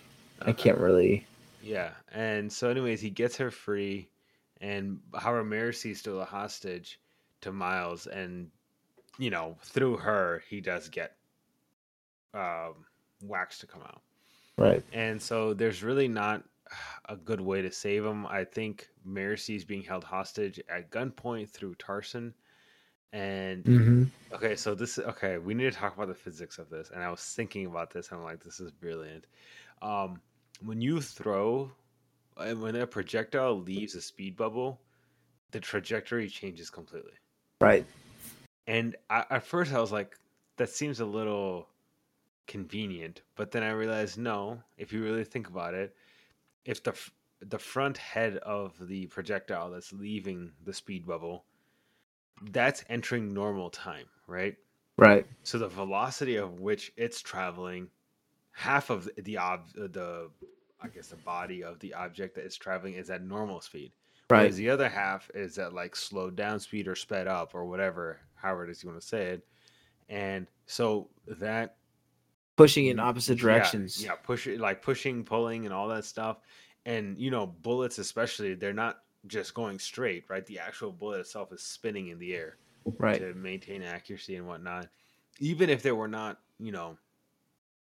I 0.42 0.52
can't 0.52 0.78
really. 0.78 1.26
Yeah, 1.62 1.90
and 2.12 2.52
so 2.52 2.68
anyways, 2.68 3.00
he 3.00 3.10
gets 3.10 3.36
her 3.38 3.50
free, 3.50 4.08
and 4.60 5.00
however, 5.14 5.42
Marcy's 5.42 5.98
still 5.98 6.20
a 6.20 6.24
hostage 6.24 7.00
to 7.40 7.52
Miles, 7.52 8.06
and 8.06 8.50
you 9.18 9.30
know 9.30 9.56
through 9.62 9.96
her 9.96 10.42
he 10.48 10.60
does 10.60 10.88
get 10.88 11.16
um, 12.34 12.74
Wax 13.22 13.58
to 13.60 13.66
come 13.66 13.82
out, 13.82 14.02
Right. 14.58 14.84
and 14.92 15.20
so 15.20 15.54
there's 15.54 15.82
really 15.82 16.06
not 16.08 16.44
a 17.08 17.16
good 17.16 17.40
way 17.40 17.62
to 17.62 17.72
save 17.72 18.04
him. 18.04 18.26
I 18.26 18.44
think 18.44 18.88
Marcy's 19.04 19.64
being 19.64 19.82
held 19.82 20.04
hostage 20.04 20.60
at 20.68 20.90
gunpoint 20.90 21.48
through 21.50 21.76
Tarson, 21.76 22.32
and 23.12 23.64
Mm-hmm. 23.64 24.04
Okay, 24.34 24.56
so 24.56 24.74
this 24.74 24.98
okay, 24.98 25.38
we 25.38 25.54
need 25.54 25.72
to 25.72 25.78
talk 25.78 25.96
about 25.96 26.08
the 26.08 26.14
physics 26.14 26.58
of 26.58 26.68
this. 26.68 26.90
And 26.90 27.02
I 27.02 27.10
was 27.10 27.20
thinking 27.20 27.66
about 27.66 27.90
this 27.90 28.10
and 28.10 28.18
I'm 28.18 28.24
like, 28.24 28.42
this 28.42 28.60
is 28.60 28.70
brilliant. 28.70 29.26
Um 29.82 30.20
when 30.62 30.80
you 30.80 31.00
throw 31.00 31.70
and 32.38 32.60
when 32.60 32.76
a 32.76 32.86
projectile 32.86 33.60
leaves 33.60 33.94
a 33.94 34.00
speed 34.00 34.36
bubble, 34.36 34.80
the 35.52 35.60
trajectory 35.60 36.28
changes 36.28 36.70
completely. 36.70 37.12
Right. 37.60 37.86
And 38.66 38.96
I, 39.08 39.24
at 39.30 39.44
first 39.44 39.72
I 39.72 39.80
was 39.80 39.92
like, 39.92 40.18
that 40.56 40.70
seems 40.70 41.00
a 41.00 41.06
little 41.06 41.68
convenient, 42.46 43.22
but 43.36 43.50
then 43.50 43.62
I 43.62 43.70
realized 43.70 44.18
no, 44.18 44.60
if 44.78 44.92
you 44.92 45.02
really 45.02 45.24
think 45.24 45.48
about 45.48 45.74
it, 45.74 45.94
if 46.64 46.82
the 46.82 46.94
the 47.40 47.58
front 47.58 47.98
head 47.98 48.38
of 48.38 48.74
the 48.88 49.06
projectile 49.06 49.70
that's 49.70 49.92
leaving 49.92 50.52
the 50.64 50.72
speed 50.72 51.06
bubble, 51.06 51.44
that's 52.50 52.84
entering 52.88 53.32
normal 53.32 53.70
time, 53.70 54.06
right? 54.26 54.56
Right. 54.98 55.26
So 55.42 55.58
the 55.58 55.68
velocity 55.68 56.36
of 56.36 56.60
which 56.60 56.92
it's 56.96 57.20
traveling, 57.20 57.88
half 58.52 58.90
of 58.90 59.08
the 59.18 59.38
ob 59.38 59.66
uh, 59.78 59.88
the 59.90 60.30
I 60.80 60.88
guess 60.88 61.08
the 61.08 61.16
body 61.16 61.62
of 61.62 61.78
the 61.80 61.94
object 61.94 62.34
that 62.36 62.44
it's 62.44 62.56
traveling 62.56 62.94
is 62.94 63.10
at 63.10 63.22
normal 63.22 63.60
speed. 63.60 63.92
Right. 64.28 64.40
Whereas 64.40 64.56
the 64.56 64.70
other 64.70 64.88
half 64.88 65.30
is 65.34 65.58
at 65.58 65.72
like 65.72 65.94
slowed 65.94 66.36
down 66.36 66.60
speed 66.60 66.88
or 66.88 66.94
sped 66.94 67.26
up 67.26 67.54
or 67.54 67.64
whatever, 67.64 68.18
however 68.34 68.64
it 68.64 68.70
is 68.70 68.82
you 68.82 68.88
want 68.88 69.00
to 69.00 69.06
say 69.06 69.26
it. 69.26 69.46
And 70.08 70.46
so 70.66 71.08
that 71.26 71.76
Pushing 72.56 72.86
in 72.86 72.96
mm, 72.96 73.02
opposite 73.02 73.38
directions. 73.38 74.02
Yeah, 74.02 74.14
push 74.14 74.46
it 74.46 74.58
like 74.58 74.80
pushing, 74.80 75.24
pulling, 75.24 75.66
and 75.66 75.74
all 75.74 75.88
that 75.88 76.06
stuff. 76.06 76.38
And 76.86 77.18
you 77.18 77.30
know, 77.30 77.46
bullets 77.46 77.98
especially, 77.98 78.54
they're 78.54 78.72
not 78.72 79.00
just 79.26 79.54
going 79.54 79.78
straight, 79.78 80.24
right? 80.28 80.46
The 80.46 80.58
actual 80.60 80.92
bullet 80.92 81.20
itself 81.20 81.52
is 81.52 81.62
spinning 81.62 82.08
in 82.08 82.18
the 82.18 82.34
air 82.34 82.58
Right. 82.98 83.22
to 83.22 83.34
maintain 83.34 83.82
accuracy 83.82 84.36
and 84.36 84.46
whatnot. 84.46 84.90
Even 85.40 85.70
if 85.70 85.82
they 85.82 85.92
were 85.92 86.08
not, 86.08 86.42
you 86.58 86.72
know, 86.72 86.98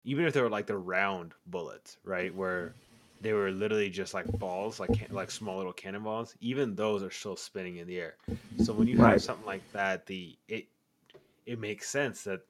even 0.04 0.24
if 0.24 0.34
they 0.34 0.42
were 0.42 0.50
like 0.50 0.66
the 0.66 0.76
round 0.78 1.34
bullets, 1.46 1.98
right, 2.04 2.34
where 2.34 2.76
they 3.20 3.32
were 3.32 3.50
literally 3.50 3.90
just 3.90 4.14
like 4.14 4.28
balls, 4.38 4.78
like 4.80 5.06
like 5.10 5.30
small 5.30 5.56
little 5.56 5.72
cannonballs. 5.72 6.36
Even 6.40 6.74
those 6.74 7.02
are 7.02 7.10
still 7.10 7.36
spinning 7.36 7.76
in 7.76 7.86
the 7.86 7.98
air. 7.98 8.18
So 8.56 8.74
when 8.74 8.88
you 8.88 8.98
have 8.98 9.20
Right. 9.20 9.22
something 9.22 9.46
like 9.46 9.70
that, 9.72 10.06
the 10.06 10.38
it 10.48 10.68
it 11.46 11.58
makes 11.58 11.88
sense 11.88 12.24
that 12.24 12.42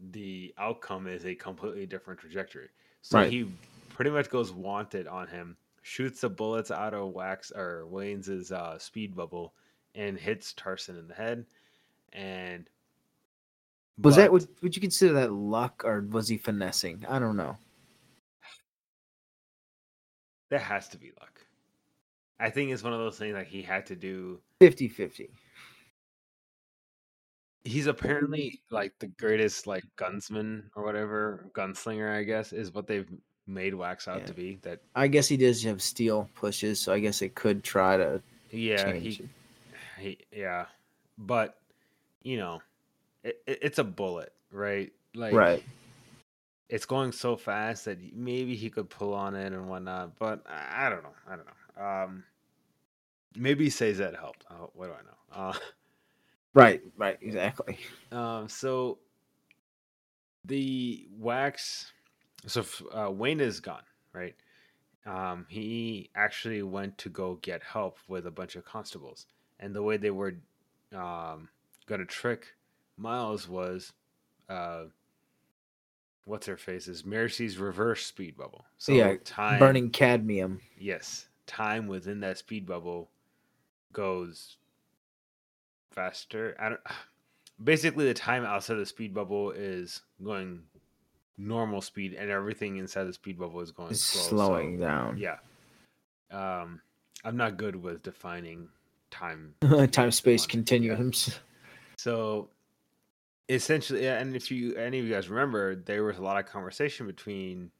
the 0.00 0.54
outcome 0.58 1.06
is 1.06 1.26
a 1.26 1.34
completely 1.34 1.86
different 1.86 2.20
trajectory. 2.20 2.70
So 3.02 3.20
Right. 3.20 3.24
he 3.24 3.54
pretty 3.88 4.10
much 4.10 4.30
goes 4.30 4.52
wanted 4.52 5.06
on 5.06 5.28
him, 5.28 5.58
shoots 5.86 6.22
the 6.22 6.30
bullets 6.30 6.70
out 6.70 6.94
of 6.94 7.12
Wax 7.12 7.52
or 7.54 7.86
Wayne's 7.86 8.50
uh, 8.50 8.78
speed 8.78 9.14
bubble, 9.14 9.52
and 9.94 10.18
hits 10.18 10.54
Tarson 10.54 10.98
in 10.98 11.06
the 11.06 11.14
head. 11.14 11.44
And 12.12 12.68
Was 13.98 14.16
that 14.16 14.32
would 14.32 14.48
would 14.62 14.74
you 14.74 14.80
consider 14.80 15.12
that 15.14 15.32
luck 15.32 15.82
or 15.84 16.00
was 16.10 16.26
he 16.28 16.38
finessing? 16.38 17.04
I 17.08 17.18
don't 17.18 17.36
know. 17.36 17.56
that 20.50 20.60
has 20.62 20.88
to 20.88 20.98
be 20.98 21.12
luck. 21.20 21.40
I 22.40 22.48
think 22.50 22.70
it's 22.70 22.82
one 22.82 22.92
of 22.92 22.98
those 22.98 23.18
things 23.18 23.34
like 23.34 23.46
he 23.48 23.62
had 23.62 23.86
to 23.86 23.96
do. 23.96 24.40
50-50. 24.60 25.28
He's 27.64 27.86
apparently 27.86 28.60
like 28.70 28.92
the 28.98 29.06
greatest 29.08 29.66
like 29.66 29.84
gunsman 29.98 30.64
or 30.76 30.84
whatever 30.84 31.50
gunslinger. 31.54 32.10
I 32.14 32.22
guess 32.22 32.52
is 32.52 32.72
what 32.72 32.86
they've 32.86 33.08
made 33.46 33.74
Wax 33.74 34.08
out 34.08 34.20
Yeah. 34.20 34.26
to 34.26 34.34
be. 34.34 34.58
That 34.62 34.80
I 34.94 35.08
guess 35.08 35.28
he 35.28 35.36
does 35.36 35.62
have 35.64 35.82
steel 35.82 36.28
pushes, 36.34 36.80
so 36.80 36.92
I 36.92 37.00
guess 37.00 37.22
it 37.22 37.34
could 37.34 37.62
try 37.64 37.96
to 37.96 38.22
yeah 38.50 38.92
he 38.94 39.28
he 39.98 40.18
yeah, 40.32 40.66
but 41.18 41.58
you 42.22 42.36
know, 42.38 42.62
it, 43.22 43.42
it, 43.46 43.58
it's 43.62 43.78
a 43.78 43.84
bullet, 43.84 44.32
right? 44.50 44.92
Like 45.14 45.34
right. 45.34 45.62
it's 46.68 46.86
going 46.86 47.12
so 47.12 47.36
fast 47.36 47.84
that 47.86 47.98
maybe 48.14 48.54
he 48.56 48.70
could 48.70 48.88
pull 48.90 49.14
on 49.14 49.34
it 49.34 49.52
and 49.52 49.68
whatnot, 49.68 50.18
but 50.18 50.42
I 50.46 50.86
I 50.86 50.90
don't 50.90 51.02
know. 51.02 51.14
I 51.28 51.36
don't 51.36 51.46
know. 51.46 51.84
Um, 51.84 52.24
maybe 53.36 53.70
says 53.70 53.98
that 53.98 54.16
helped. 54.16 54.44
Oh, 54.50 54.70
what 54.74 54.86
do 54.86 54.92
I 54.92 55.02
know? 55.02 55.48
Uh, 55.50 55.58
Right. 56.54 56.82
Right. 56.96 57.18
Exactly. 57.20 57.78
um, 58.12 58.48
so 58.48 58.98
the 60.44 61.08
wax. 61.18 61.92
So 62.46 62.64
uh, 62.92 63.10
Wayne 63.10 63.40
is 63.40 63.60
gone, 63.60 63.82
right? 64.12 64.34
Um, 65.06 65.46
he 65.48 66.10
actually 66.14 66.62
went 66.62 66.96
to 66.98 67.08
go 67.08 67.38
get 67.42 67.62
help 67.62 67.98
with 68.08 68.26
a 68.26 68.30
bunch 68.30 68.56
of 68.56 68.64
constables, 68.64 69.26
and 69.60 69.74
the 69.74 69.82
way 69.82 69.96
they 69.96 70.10
were 70.10 70.34
um, 70.94 71.48
gonna 71.86 72.04
trick 72.06 72.46
Miles 72.96 73.48
was, 73.48 73.92
uh, 74.48 74.84
what's 76.24 76.46
her 76.46 76.56
face 76.56 76.88
is 76.88 77.04
Mercy's 77.04 77.58
reverse 77.58 78.06
speed 78.06 78.36
bubble. 78.36 78.64
So 78.78 78.92
Yeah, 78.92 79.16
time 79.24 79.58
Burning 79.58 79.90
cadmium. 79.90 80.60
yes, 80.78 81.28
time 81.46 81.86
within 81.86 82.20
that 82.20 82.38
speed 82.38 82.66
bubble 82.66 83.10
goes 83.92 84.56
faster. 85.90 86.56
I 86.58 86.70
don't. 86.70 86.80
Basically, 87.62 88.04
the 88.06 88.14
time 88.14 88.44
outside 88.44 88.74
the 88.74 88.86
speed 88.86 89.14
bubble 89.14 89.52
is 89.52 90.02
going 90.24 90.64
normal 91.36 91.80
speed, 91.80 92.14
and 92.14 92.30
everything 92.30 92.76
inside 92.76 93.04
the 93.04 93.12
speed 93.12 93.38
bubble 93.38 93.60
is 93.60 93.70
going 93.72 93.94
slow. 93.94 94.22
so- 94.22 94.28
slowing 94.28 94.78
down. 94.78 95.16
yeah. 95.18 95.38
Um, 96.30 96.80
I'm 97.24 97.36
not 97.36 97.56
good 97.56 97.76
with 97.76 98.02
defining 98.02 98.68
time. 99.10 99.54
Time 99.92 100.10
space 100.10 100.44
Yeah. 100.44 100.50
continuums. 100.50 101.38
So 101.96 102.48
essentially, 103.48 104.04
yeah, 104.04 104.18
and 104.18 104.34
if 104.34 104.50
you 104.50 104.74
any 104.74 104.98
of 104.98 105.06
you 105.06 105.12
guys 105.12 105.28
remember, 105.28 105.76
there 105.76 106.02
was 106.04 106.18
a 106.18 106.22
lot 106.22 106.38
of 106.38 106.46
conversation 106.50 107.06
between, 107.06 107.70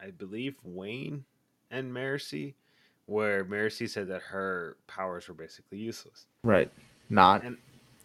I 0.00 0.10
believe, 0.10 0.54
Wayne 0.62 1.24
and 1.70 1.92
Mercy, 1.92 2.54
where 3.06 3.44
Mercy 3.44 3.86
said 3.86 4.08
that 4.08 4.22
her 4.22 4.76
powers 4.86 5.26
were 5.28 5.34
basically 5.34 5.78
useless, 5.78 6.26
Right. 6.42 6.70
Not. 7.10 7.42
and 7.44 7.58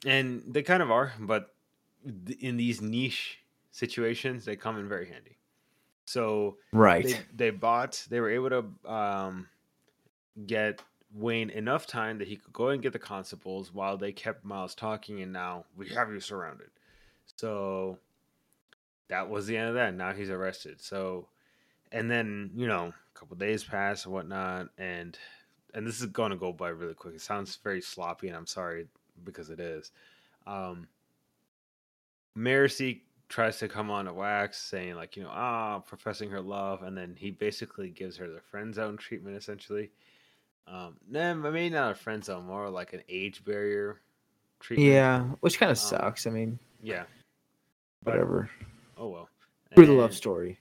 and 0.06 0.44
they 0.48 0.64
kind 0.64 0.82
of 0.82 0.90
are, 0.92 1.14
but 1.20 1.54
in 2.40 2.58
these 2.58 2.82
niche 2.82 3.40
situations, 3.80 4.46
they 4.46 4.56
come 4.56 4.78
in 4.78 4.88
very 4.88 5.08
handy. 5.08 5.38
So 6.06 6.58
Right. 6.72 7.06
they 7.06 7.20
they 7.36 7.50
bought 7.50 8.06
they 8.10 8.20
were 8.20 8.30
able 8.30 8.50
to 8.50 8.92
um 8.92 9.48
get 10.46 10.82
Wayne 11.14 11.50
enough 11.50 11.88
time 11.88 12.20
that 12.20 12.28
he 12.28 12.36
could 12.36 12.54
go 12.54 12.70
and 12.70 12.82
get 12.82 12.94
the 12.94 13.00
constables 13.00 13.74
while 13.74 13.98
they 13.98 14.12
kept 14.12 14.46
Miles 14.46 14.76
talking 14.76 15.22
and 15.22 15.34
now 15.34 15.66
we 15.76 15.90
have 15.90 16.12
you 16.12 16.20
surrounded. 16.20 16.70
So 17.38 17.98
that 19.08 19.30
was 19.30 19.48
the 19.48 19.58
end 19.58 19.70
of 19.70 19.76
that. 19.76 19.96
Now 19.96 20.14
he's 20.14 20.30
arrested. 20.30 20.82
So 20.82 21.28
and 21.92 22.10
then, 22.10 22.52
you 22.56 22.68
know, 22.68 22.94
a 23.16 23.20
couple 23.20 23.36
days 23.38 23.64
pass 23.64 24.06
and 24.06 24.14
whatnot 24.14 24.70
and 24.78 25.18
and 25.74 25.86
this 25.86 26.00
is 26.00 26.08
gonna 26.08 26.38
go 26.38 26.52
by 26.54 26.70
really 26.70 26.94
quick. 26.96 27.16
It 27.16 27.22
sounds 27.22 27.56
very 27.56 27.82
sloppy 27.82 28.28
and 28.28 28.38
I'm 28.38 28.48
sorry 28.48 28.88
because 29.24 29.50
it 29.50 29.60
is. 29.60 29.92
Um 30.46 30.88
Marcy 32.36 33.04
tries 33.30 33.58
to 33.60 33.68
come 33.68 33.90
on 33.92 34.06
to 34.06 34.14
Wax, 34.14 34.58
saying 34.58 34.96
like, 34.96 35.16
you 35.16 35.24
know, 35.24 35.30
ah, 35.32 35.80
professing 35.80 36.30
her 36.32 36.42
love, 36.42 36.84
and 36.84 36.98
then 36.98 37.16
he 37.18 37.32
basically 37.32 37.90
gives 37.90 38.18
her 38.18 38.28
the 38.28 38.42
friend 38.42 38.74
zone 38.74 38.98
treatment, 38.98 39.38
essentially. 39.38 39.92
Um, 40.68 40.98
nah, 41.10 41.34
maybe 41.34 41.70
not 41.70 41.92
a 41.92 41.96
friend 41.96 42.24
zone, 42.24 42.46
more 42.46 42.70
like 42.70 42.94
an 42.94 43.02
age 43.08 43.44
barrier 43.46 44.02
treatment. 44.60 44.90
Yeah, 44.92 45.22
which 45.40 45.60
kind 45.60 45.70
Um, 45.70 45.74
of 45.74 45.78
sucks. 45.78 46.28
I 46.28 46.32
mean, 46.32 46.60
yeah. 46.84 47.04
But- 48.04 48.16
whatever. 48.16 48.50
Oh 48.98 49.08
well. 49.08 49.30
Through 49.76 49.86
the 49.86 49.94
love 49.94 50.16
story. 50.16 50.60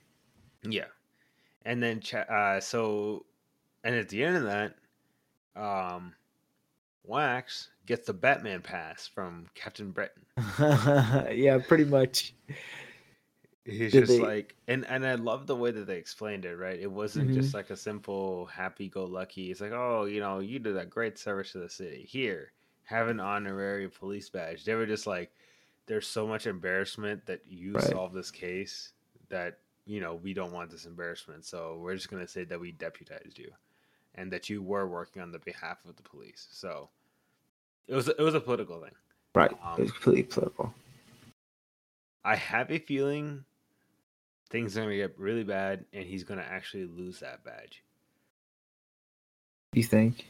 Yeah, 0.63 0.85
and 1.65 1.81
then 1.81 2.01
uh, 2.13 2.59
so, 2.59 3.25
and 3.83 3.95
at 3.95 4.07
the 4.09 4.23
end 4.23 4.37
of 4.37 4.43
that, 4.43 4.75
um, 5.55 6.13
Wax 7.03 7.69
gets 7.89 8.05
the 8.05 8.13
Batman 8.13 8.61
pass 8.61 9.07
from 9.07 9.47
Captain 9.55 9.89
Breton. 9.89 10.23
yeah, 11.35 11.57
pretty 11.67 11.85
much. 11.85 12.35
He's 13.65 13.91
Did 13.91 14.05
just 14.05 14.19
they- 14.19 14.23
like, 14.23 14.55
and 14.67 14.85
and 14.85 15.05
I 15.05 15.15
love 15.15 15.47
the 15.47 15.55
way 15.55 15.71
that 15.71 15.87
they 15.87 15.97
explained 15.97 16.45
it. 16.45 16.55
Right, 16.55 16.79
it 16.79 16.91
wasn't 16.91 17.31
mm-hmm. 17.31 17.41
just 17.41 17.55
like 17.55 17.71
a 17.71 17.75
simple 17.75 18.45
happy-go-lucky. 18.45 19.49
It's 19.49 19.59
like, 19.59 19.71
oh, 19.71 20.05
you 20.05 20.19
know, 20.19 20.39
you 20.39 20.59
did 20.59 20.77
a 20.77 20.85
great 20.85 21.17
service 21.17 21.51
to 21.53 21.57
the 21.57 21.69
city. 21.69 22.05
Here, 22.07 22.51
have 22.83 23.07
an 23.07 23.19
honorary 23.19 23.89
police 23.89 24.29
badge. 24.29 24.65
They 24.65 24.75
were 24.75 24.85
just 24.85 25.07
like, 25.07 25.31
there's 25.87 26.07
so 26.07 26.27
much 26.27 26.45
embarrassment 26.45 27.25
that 27.25 27.41
you 27.47 27.73
Right. 27.73 27.83
solved 27.83 28.13
this 28.13 28.31
case 28.31 28.93
that 29.29 29.57
you 29.87 29.99
know 29.99 30.13
we 30.13 30.35
don't 30.35 30.53
want 30.53 30.69
this 30.69 30.85
embarrassment. 30.85 31.43
So 31.43 31.79
we're 31.81 31.95
just 31.95 32.11
gonna 32.11 32.27
say 32.27 32.43
that 32.43 32.59
we 32.59 32.71
deputized 32.71 33.39
you, 33.39 33.51
and 34.13 34.31
that 34.31 34.47
you 34.47 34.61
were 34.61 34.87
working 34.87 35.23
on 35.23 35.31
the 35.31 35.39
behalf 35.39 35.83
of 35.85 35.95
the 35.95 36.03
police. 36.03 36.47
So 36.51 36.89
it 37.89 37.95
was 37.95 38.07
it 38.07 38.19
was 38.19 38.35
a 38.35 38.39
political 38.39 38.79
thing. 38.81 38.91
Right. 39.35 39.51
Um, 39.51 39.73
it 39.77 39.81
was 39.81 39.91
completely 39.91 40.23
political. 40.23 40.73
I 42.23 42.35
have 42.35 42.71
a 42.71 42.79
feeling 42.79 43.43
things 44.49 44.77
are 44.77 44.81
gonna 44.81 44.95
get 44.95 45.17
really 45.17 45.43
bad, 45.43 45.85
and 45.91 46.05
he's 46.05 46.23
gonna 46.23 46.45
actually 46.47 46.85
lose 46.85 47.19
that 47.19 47.43
badge. 47.43 47.83
You 49.73 49.83
think? 49.83 50.27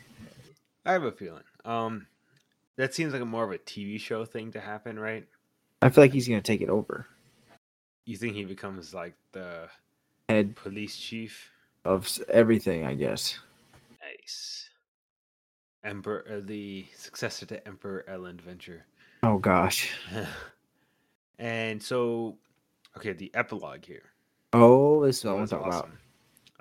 I 0.86 0.94
have 0.94 1.04
a 1.04 1.12
feeling. 1.12 1.44
Um, 1.66 2.08
that 2.78 2.94
seems 2.94 3.13
like 3.13 3.22
a 3.22 3.25
more 3.25 3.44
of 3.44 3.51
a 3.51 3.58
TV 3.58 4.00
show 4.00 4.25
thing 4.25 4.51
to 4.54 4.60
happen, 4.62 4.98
right? 4.98 5.28
I 5.82 5.89
feel 5.89 6.04
like 6.04 6.13
he's 6.13 6.28
gonna 6.28 6.42
take 6.42 6.62
it 6.62 6.70
over. 6.70 7.08
You 8.06 8.18
think 8.18 8.36
he 8.36 8.46
becomes 8.46 8.94
like 8.94 9.16
the 9.34 9.70
Head 10.30 10.56
police 10.56 10.98
chief? 10.98 11.51
of 11.86 12.08
everything, 12.30 12.86
I 12.86 12.94
guess. 12.94 13.39
Nice. 14.01 14.69
Emperor, 15.83 16.25
uh, 16.29 16.41
the 16.43 16.86
successor 16.95 17.45
to 17.48 17.67
Emperor 17.67 18.05
Elend 18.09 18.41
Venture. 18.41 18.86
Oh 19.24 19.38
gosh. 19.38 19.91
and 21.39 21.81
so, 21.81 22.38
okay, 22.98 23.13
the 23.13 23.31
epilogue 23.33 23.86
here. 23.86 24.12
Oh, 24.53 25.05
this 25.05 25.19
is 25.19 25.25
what 25.25 25.31
I 25.31 25.33
want 25.33 25.41
was 25.41 25.50
to 25.51 25.55
talk 25.57 25.65
about. 25.67 25.83
awesome. 25.83 25.98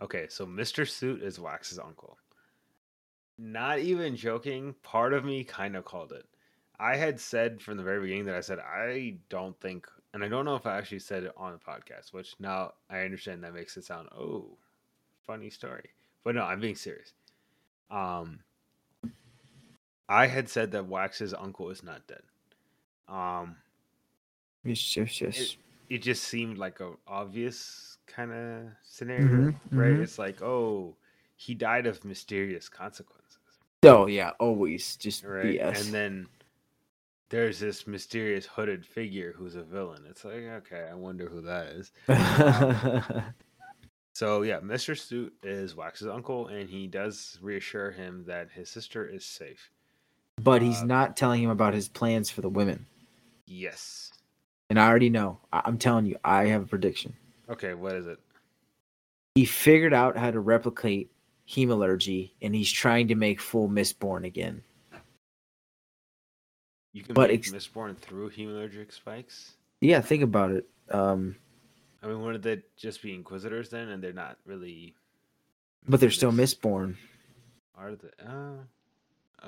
Okay, 0.00 0.26
so 0.28 0.46
Mr. 0.46 0.88
Suit 0.88 1.22
is 1.22 1.40
Wax's 1.40 1.78
uncle. 1.78 2.18
Not 3.38 3.78
even 3.78 4.16
joking, 4.16 4.74
part 4.82 5.12
of 5.12 5.24
me 5.24 5.44
kind 5.44 5.76
of 5.76 5.84
called 5.84 6.12
it. 6.12 6.26
I 6.78 6.96
had 6.96 7.18
said 7.18 7.60
from 7.60 7.76
the 7.76 7.82
very 7.82 8.00
beginning 8.00 8.26
that 8.26 8.36
I 8.36 8.40
said 8.40 8.60
I 8.60 9.16
don't 9.28 9.58
think, 9.60 9.86
and 10.14 10.24
I 10.24 10.28
don't 10.28 10.44
know 10.44 10.54
if 10.54 10.66
I 10.66 10.76
actually 10.76 11.00
said 11.00 11.24
it 11.24 11.32
on 11.36 11.52
the 11.52 11.58
podcast, 11.58 12.12
which 12.12 12.34
now 12.38 12.74
I 12.88 13.00
understand 13.00 13.42
that 13.42 13.54
makes 13.54 13.76
it 13.76 13.84
sound 13.84 14.08
oh, 14.12 14.56
funny 15.26 15.50
story, 15.50 15.90
but 16.22 16.36
no, 16.36 16.42
I'm 16.42 16.60
being 16.60 16.76
serious. 16.76 17.12
Um, 17.90 18.40
I 20.08 20.26
had 20.26 20.48
said 20.48 20.72
that 20.72 20.86
Wax's 20.86 21.34
uncle 21.34 21.70
is 21.70 21.82
not 21.82 22.06
dead. 22.06 22.22
Um, 23.08 23.56
Yes, 24.64 24.96
yes, 24.96 25.20
yes. 25.20 25.56
it 25.88 25.98
just 25.98 26.24
seemed 26.24 26.58
like 26.58 26.80
a 26.80 26.92
obvious 27.06 27.98
kind 28.06 28.32
of 28.32 28.66
scenario, 28.82 29.50
Mhm, 29.50 29.54
right? 29.74 29.98
mhm. 29.98 30.02
It's 30.02 30.18
like, 30.18 30.42
oh, 30.42 30.96
he 31.36 31.54
died 31.54 31.86
of 31.86 32.04
mysterious 32.04 32.68
consequences, 32.68 33.38
Oh 33.82 34.06
yeah, 34.06 34.30
always 34.40 34.96
just 34.96 35.24
right? 35.24 35.58
BS. 35.58 35.80
And 35.84 35.94
then 35.94 36.28
there's 37.30 37.58
this 37.60 37.86
mysterious 37.86 38.46
hooded 38.46 38.84
figure 38.86 39.32
who's 39.36 39.54
a 39.54 39.62
villain. 39.62 40.04
It's 40.08 40.24
like, 40.24 40.34
okay, 40.44 40.88
I 40.90 40.94
wonder 40.94 41.28
who 41.28 41.42
that 41.42 41.66
is. 41.68 41.92
So 44.12 44.42
yeah, 44.42 44.60
Mister 44.60 44.94
Suit 44.94 45.32
is 45.42 45.74
Wax's 45.74 46.08
uncle, 46.08 46.48
and 46.48 46.68
he 46.68 46.86
does 46.88 47.38
reassure 47.40 47.90
him 47.92 48.24
that 48.26 48.50
his 48.50 48.68
sister 48.68 49.06
is 49.06 49.24
safe. 49.24 49.70
But 50.42 50.62
he's 50.62 50.82
uh, 50.82 50.86
not 50.86 51.16
telling 51.16 51.42
him 51.42 51.50
about 51.50 51.74
his 51.74 51.88
plans 51.88 52.30
for 52.30 52.40
the 52.40 52.48
women. 52.48 52.86
Yes. 53.46 54.12
And 54.70 54.78
I 54.78 54.86
already 54.88 55.10
know. 55.10 55.38
I- 55.52 55.62
I'm 55.64 55.78
telling 55.78 56.06
you, 56.06 56.16
I 56.24 56.46
have 56.46 56.62
a 56.62 56.66
prediction. 56.66 57.14
Okay, 57.48 57.74
what 57.74 57.94
is 57.94 58.06
it? 58.06 58.18
He 59.34 59.44
figured 59.44 59.94
out 59.94 60.16
how 60.16 60.30
to 60.30 60.40
replicate 60.40 61.10
hemalurgy, 61.48 62.32
and 62.42 62.54
he's 62.54 62.70
trying 62.70 63.08
to 63.08 63.14
make 63.14 63.40
full 63.40 63.68
Mistborn 63.68 64.24
again. 64.26 64.62
You 66.92 67.02
can 67.02 67.14
But 67.14 67.30
make 67.30 67.40
ex- 67.40 67.50
Mistborn 67.50 67.96
through 67.96 68.30
hemalurgic 68.30 68.92
spikes. 68.92 69.54
Yeah, 69.80 70.00
think 70.00 70.22
about 70.22 70.50
it. 70.50 70.68
Um, 70.90 71.36
I 72.02 72.06
mean, 72.08 72.20
wouldn't 72.22 72.42
they 72.42 72.62
just 72.76 73.02
be 73.02 73.14
Inquisitors 73.14 73.68
then, 73.70 73.88
and 73.88 74.02
they're 74.02 74.12
not 74.12 74.38
really? 74.44 74.94
but 75.88 76.00
they're 76.00 76.10
still 76.10 76.32
Mis- 76.32 76.54
Mistborn. 76.54 76.96
Are 77.76 77.94
they? 77.94 78.08
Oh, 78.28 78.58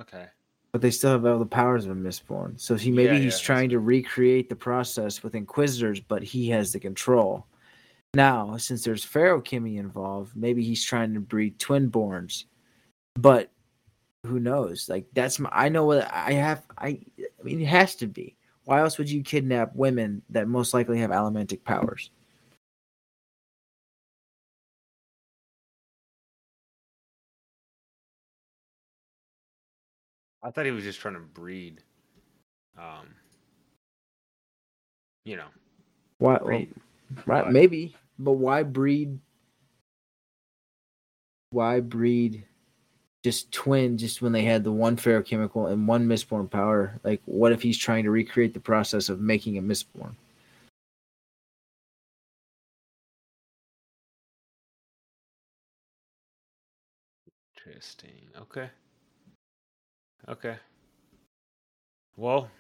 okay. 0.00 0.26
But 0.72 0.82
they 0.82 0.90
still 0.90 1.10
have 1.10 1.26
all 1.26 1.38
the 1.38 1.46
powers 1.46 1.84
of 1.84 1.92
a 1.92 1.94
Mistborn. 1.94 2.60
So 2.60 2.76
he 2.76 2.90
maybe 2.90 3.16
Yeah, 3.16 3.22
he's 3.22 3.40
yeah, 3.40 3.44
trying 3.44 3.70
to 3.70 3.80
recreate 3.80 4.48
the 4.48 4.56
process 4.56 5.22
with 5.22 5.34
Inquisitors, 5.34 6.00
but 6.00 6.22
he 6.22 6.48
has 6.50 6.72
the 6.72 6.78
control. 6.78 7.46
Now, 8.14 8.56
since 8.56 8.84
there's 8.84 9.04
Feruchemy 9.04 9.78
involved, 9.78 10.36
maybe 10.36 10.62
he's 10.62 10.84
trying 10.84 11.14
to 11.14 11.20
breed 11.20 11.58
twinborns. 11.58 12.44
But 13.14 13.50
who 14.24 14.40
knows? 14.40 14.88
Like 14.88 15.06
that's 15.12 15.38
my 15.38 15.50
I 15.52 15.68
know 15.68 15.84
what 15.84 16.08
I 16.12 16.32
have 16.32 16.64
I 16.78 17.00
I 17.18 17.42
mean 17.42 17.60
it 17.60 17.66
has 17.66 17.94
to 17.96 18.06
be. 18.06 18.36
Why 18.64 18.80
else 18.80 18.98
would 18.98 19.10
you 19.10 19.22
kidnap 19.22 19.74
women 19.74 20.22
that 20.30 20.46
most 20.46 20.74
likely 20.74 20.98
have 21.00 21.10
allomantic 21.10 21.64
powers? 21.64 22.10
I 30.42 30.50
thought 30.50 30.64
he 30.64 30.70
was 30.72 30.84
just 30.84 31.00
trying 31.00 31.14
to 31.14 31.20
breed. 31.20 31.82
Um, 32.78 33.14
you 35.24 35.36
know, 35.36 35.48
Why 36.18 36.38
well, 36.40 36.48
right 36.48 37.44
but- 37.44 37.52
maybe, 37.52 37.94
but 38.18 38.32
why 38.32 38.62
breed 38.62 39.18
why 41.50 41.80
breed 41.80 42.44
just 43.24 43.50
twin 43.52 43.98
just 43.98 44.22
when 44.22 44.32
they 44.32 44.44
had 44.44 44.64
the 44.64 44.72
one 44.72 44.96
feruchemical 44.96 45.70
and 45.70 45.86
one 45.86 46.06
Mistborn 46.06 46.50
power? 46.50 46.98
Like 47.04 47.20
what 47.26 47.52
if 47.52 47.60
he's 47.60 47.76
trying 47.78 48.04
to 48.04 48.10
recreate 48.10 48.54
the 48.54 48.60
process 48.60 49.08
of 49.08 49.20
making 49.20 49.58
a 49.58 49.62
Mistborn? 49.62 50.14
Interesting. 57.56 58.28
Okay. 58.38 58.70
Okay. 60.28 60.56
Well, 62.16 62.50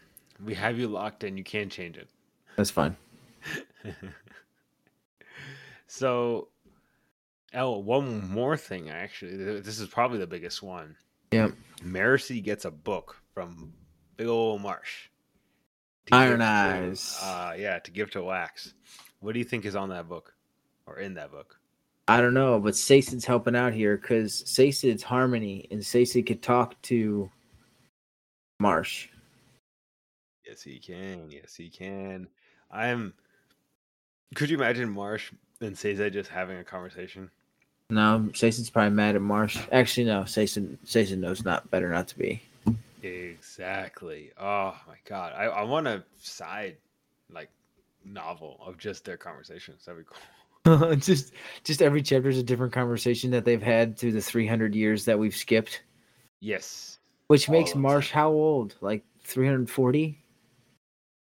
we 0.44 0.54
have 0.54 0.78
you 0.78 0.88
locked 0.88 1.24
in. 1.24 1.36
You 1.36 1.44
can't 1.44 1.70
change 1.70 1.96
it. 1.96 2.08
That's 2.56 2.70
fine. 2.70 2.96
so, 5.86 6.48
oh, 7.54 7.78
one 7.78 8.28
more 8.30 8.56
thing. 8.56 8.90
Actually, 8.90 9.60
this 9.60 9.78
is 9.78 9.88
probably 9.88 10.18
the 10.18 10.26
biggest 10.26 10.62
one. 10.62 10.96
Yep. 11.32 11.52
Marcy 11.82 12.40
gets 12.40 12.64
a 12.64 12.70
book 12.70 13.16
from 13.34 13.72
Big 14.16 14.26
Ol' 14.26 14.58
Marsh. 14.58 15.08
Iron 16.12 16.40
to- 16.40 16.44
Eyes. 16.44 17.18
Uh, 17.22 17.54
yeah, 17.56 17.78
to 17.78 17.90
give 17.90 18.10
to 18.12 18.22
Wax. 18.22 18.74
What 19.20 19.32
do 19.32 19.38
you 19.38 19.44
think 19.44 19.64
is 19.64 19.76
on 19.76 19.90
that 19.90 20.08
book, 20.08 20.34
or 20.86 20.98
in 20.98 21.14
that 21.14 21.30
book? 21.30 21.56
I 22.08 22.20
don't 22.20 22.34
know, 22.34 22.58
but 22.58 22.74
Sazed's 22.74 23.24
helping 23.24 23.54
out 23.54 23.72
here 23.72 23.96
because 23.96 24.42
Sazed's 24.44 25.02
harmony 25.04 25.68
and 25.70 25.80
Sason 25.80 26.24
could 26.26 26.42
talk 26.42 26.80
to 26.82 27.30
Marsh. 28.60 29.08
Yes, 30.46 30.62
he 30.62 30.78
can. 30.78 31.30
Yes, 31.30 31.54
he 31.56 31.68
can. 31.68 32.28
I'm. 32.70 33.14
Could 34.34 34.50
you 34.50 34.56
imagine 34.56 34.88
Marsh 34.88 35.32
and 35.60 35.76
Sazed 35.76 36.12
just 36.12 36.30
having 36.30 36.58
a 36.58 36.64
conversation? 36.64 37.30
No, 37.88 38.28
Sazed's 38.32 38.70
probably 38.70 38.90
mad 38.90 39.16
at 39.16 39.22
Marsh. 39.22 39.58
Actually, 39.72 40.04
no, 40.04 40.24
Sazed 40.24 40.58
Sason 40.84 41.18
knows 41.18 41.44
not 41.44 41.68
better 41.70 41.88
not 41.88 42.06
to 42.08 42.18
be. 42.18 42.42
Exactly. 43.02 44.30
Oh 44.38 44.76
my 44.86 44.96
god. 45.04 45.32
I, 45.36 45.44
I 45.46 45.62
want 45.62 45.88
a 45.88 46.04
side 46.20 46.76
like 47.32 47.48
novel 48.04 48.60
of 48.64 48.78
just 48.78 49.04
their 49.04 49.16
conversations. 49.16 49.84
That'd 49.84 50.04
be 50.04 50.08
cool. 50.08 50.94
just 50.96 51.32
just 51.64 51.80
every 51.80 52.02
chapter 52.02 52.28
is 52.28 52.38
a 52.38 52.42
different 52.42 52.72
conversation 52.72 53.30
that 53.30 53.46
they've 53.46 53.62
had 53.62 53.98
through 53.98 54.12
the 54.12 54.20
300 54.20 54.74
years 54.74 55.06
that 55.06 55.18
we've 55.18 55.34
skipped 55.34 55.80
Yes. 56.40 56.99
Which 57.30 57.48
All 57.48 57.52
makes 57.54 57.76
marsh 57.76 58.10
how 58.10 58.28
old 58.28 58.74
like 58.80 59.04
340 59.22 60.18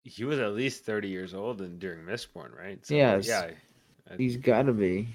he 0.04 0.24
was 0.26 0.38
at 0.38 0.54
least 0.54 0.86
30 0.86 1.08
years 1.08 1.34
old 1.34 1.60
and 1.60 1.80
during 1.80 2.06
Mistborn, 2.06 2.56
right? 2.56 2.80
Yes. 2.88 3.28
Yeah. 3.28 3.50
He's 4.16 4.38
got 4.38 4.68
to 4.68 4.74
be. 4.74 5.10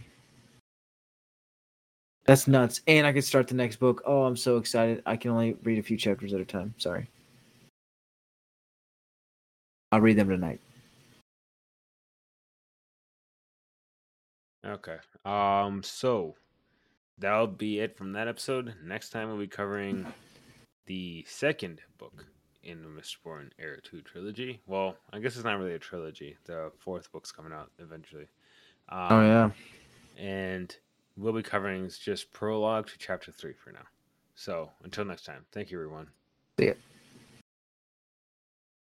That's 2.26 2.48
nuts. 2.48 2.80
And 2.88 3.06
I 3.06 3.12
could 3.12 3.22
start 3.22 3.46
the 3.46 3.54
next 3.54 3.76
book. 3.76 4.02
Oh, 4.04 4.24
I'm 4.24 4.36
so 4.36 4.56
excited. 4.56 5.02
I 5.06 5.16
can 5.16 5.30
only 5.30 5.56
read 5.62 5.78
a 5.78 5.82
few 5.84 5.96
chapters 5.96 6.34
at 6.34 6.40
a 6.40 6.44
time. 6.44 6.74
Sorry. 6.78 7.08
I'll 9.92 10.00
read 10.00 10.18
them 10.18 10.28
tonight. 10.28 10.60
Okay. 14.66 14.96
Um 15.24 15.84
so 15.84 16.34
that'll 17.18 17.46
be 17.46 17.78
it 17.78 17.96
from 17.96 18.12
that 18.14 18.26
episode. 18.26 18.74
Next 18.84 19.10
time 19.10 19.28
we'll 19.28 19.38
be 19.38 19.46
covering 19.46 20.04
the 20.86 21.24
second 21.28 21.80
book 21.98 22.26
in 22.62 22.82
the 22.82 22.88
Mistborn 22.88 23.50
Era 23.58 23.80
2 23.80 24.02
trilogy. 24.02 24.60
Well, 24.66 24.96
I 25.12 25.18
guess 25.18 25.36
it's 25.36 25.44
not 25.44 25.58
really 25.58 25.74
a 25.74 25.78
trilogy. 25.78 26.36
The 26.44 26.70
fourth 26.78 27.10
book's 27.12 27.32
coming 27.32 27.52
out 27.52 27.70
eventually. 27.78 28.28
Um, 28.88 29.08
Oh 29.10 29.22
yeah. 29.22 29.50
And 30.18 30.74
we'll 31.16 31.32
be 31.32 31.42
covering 31.42 31.90
just 32.02 32.32
prologue 32.32 32.88
to 32.88 32.98
chapter 32.98 33.32
3 33.32 33.52
for 33.54 33.72
now. 33.72 33.84
So, 34.34 34.70
until 34.82 35.04
next 35.04 35.24
time. 35.24 35.44
Thank 35.52 35.70
you 35.70 35.78
everyone. 35.78 36.08
See 36.58 36.66
ya. 36.68 36.74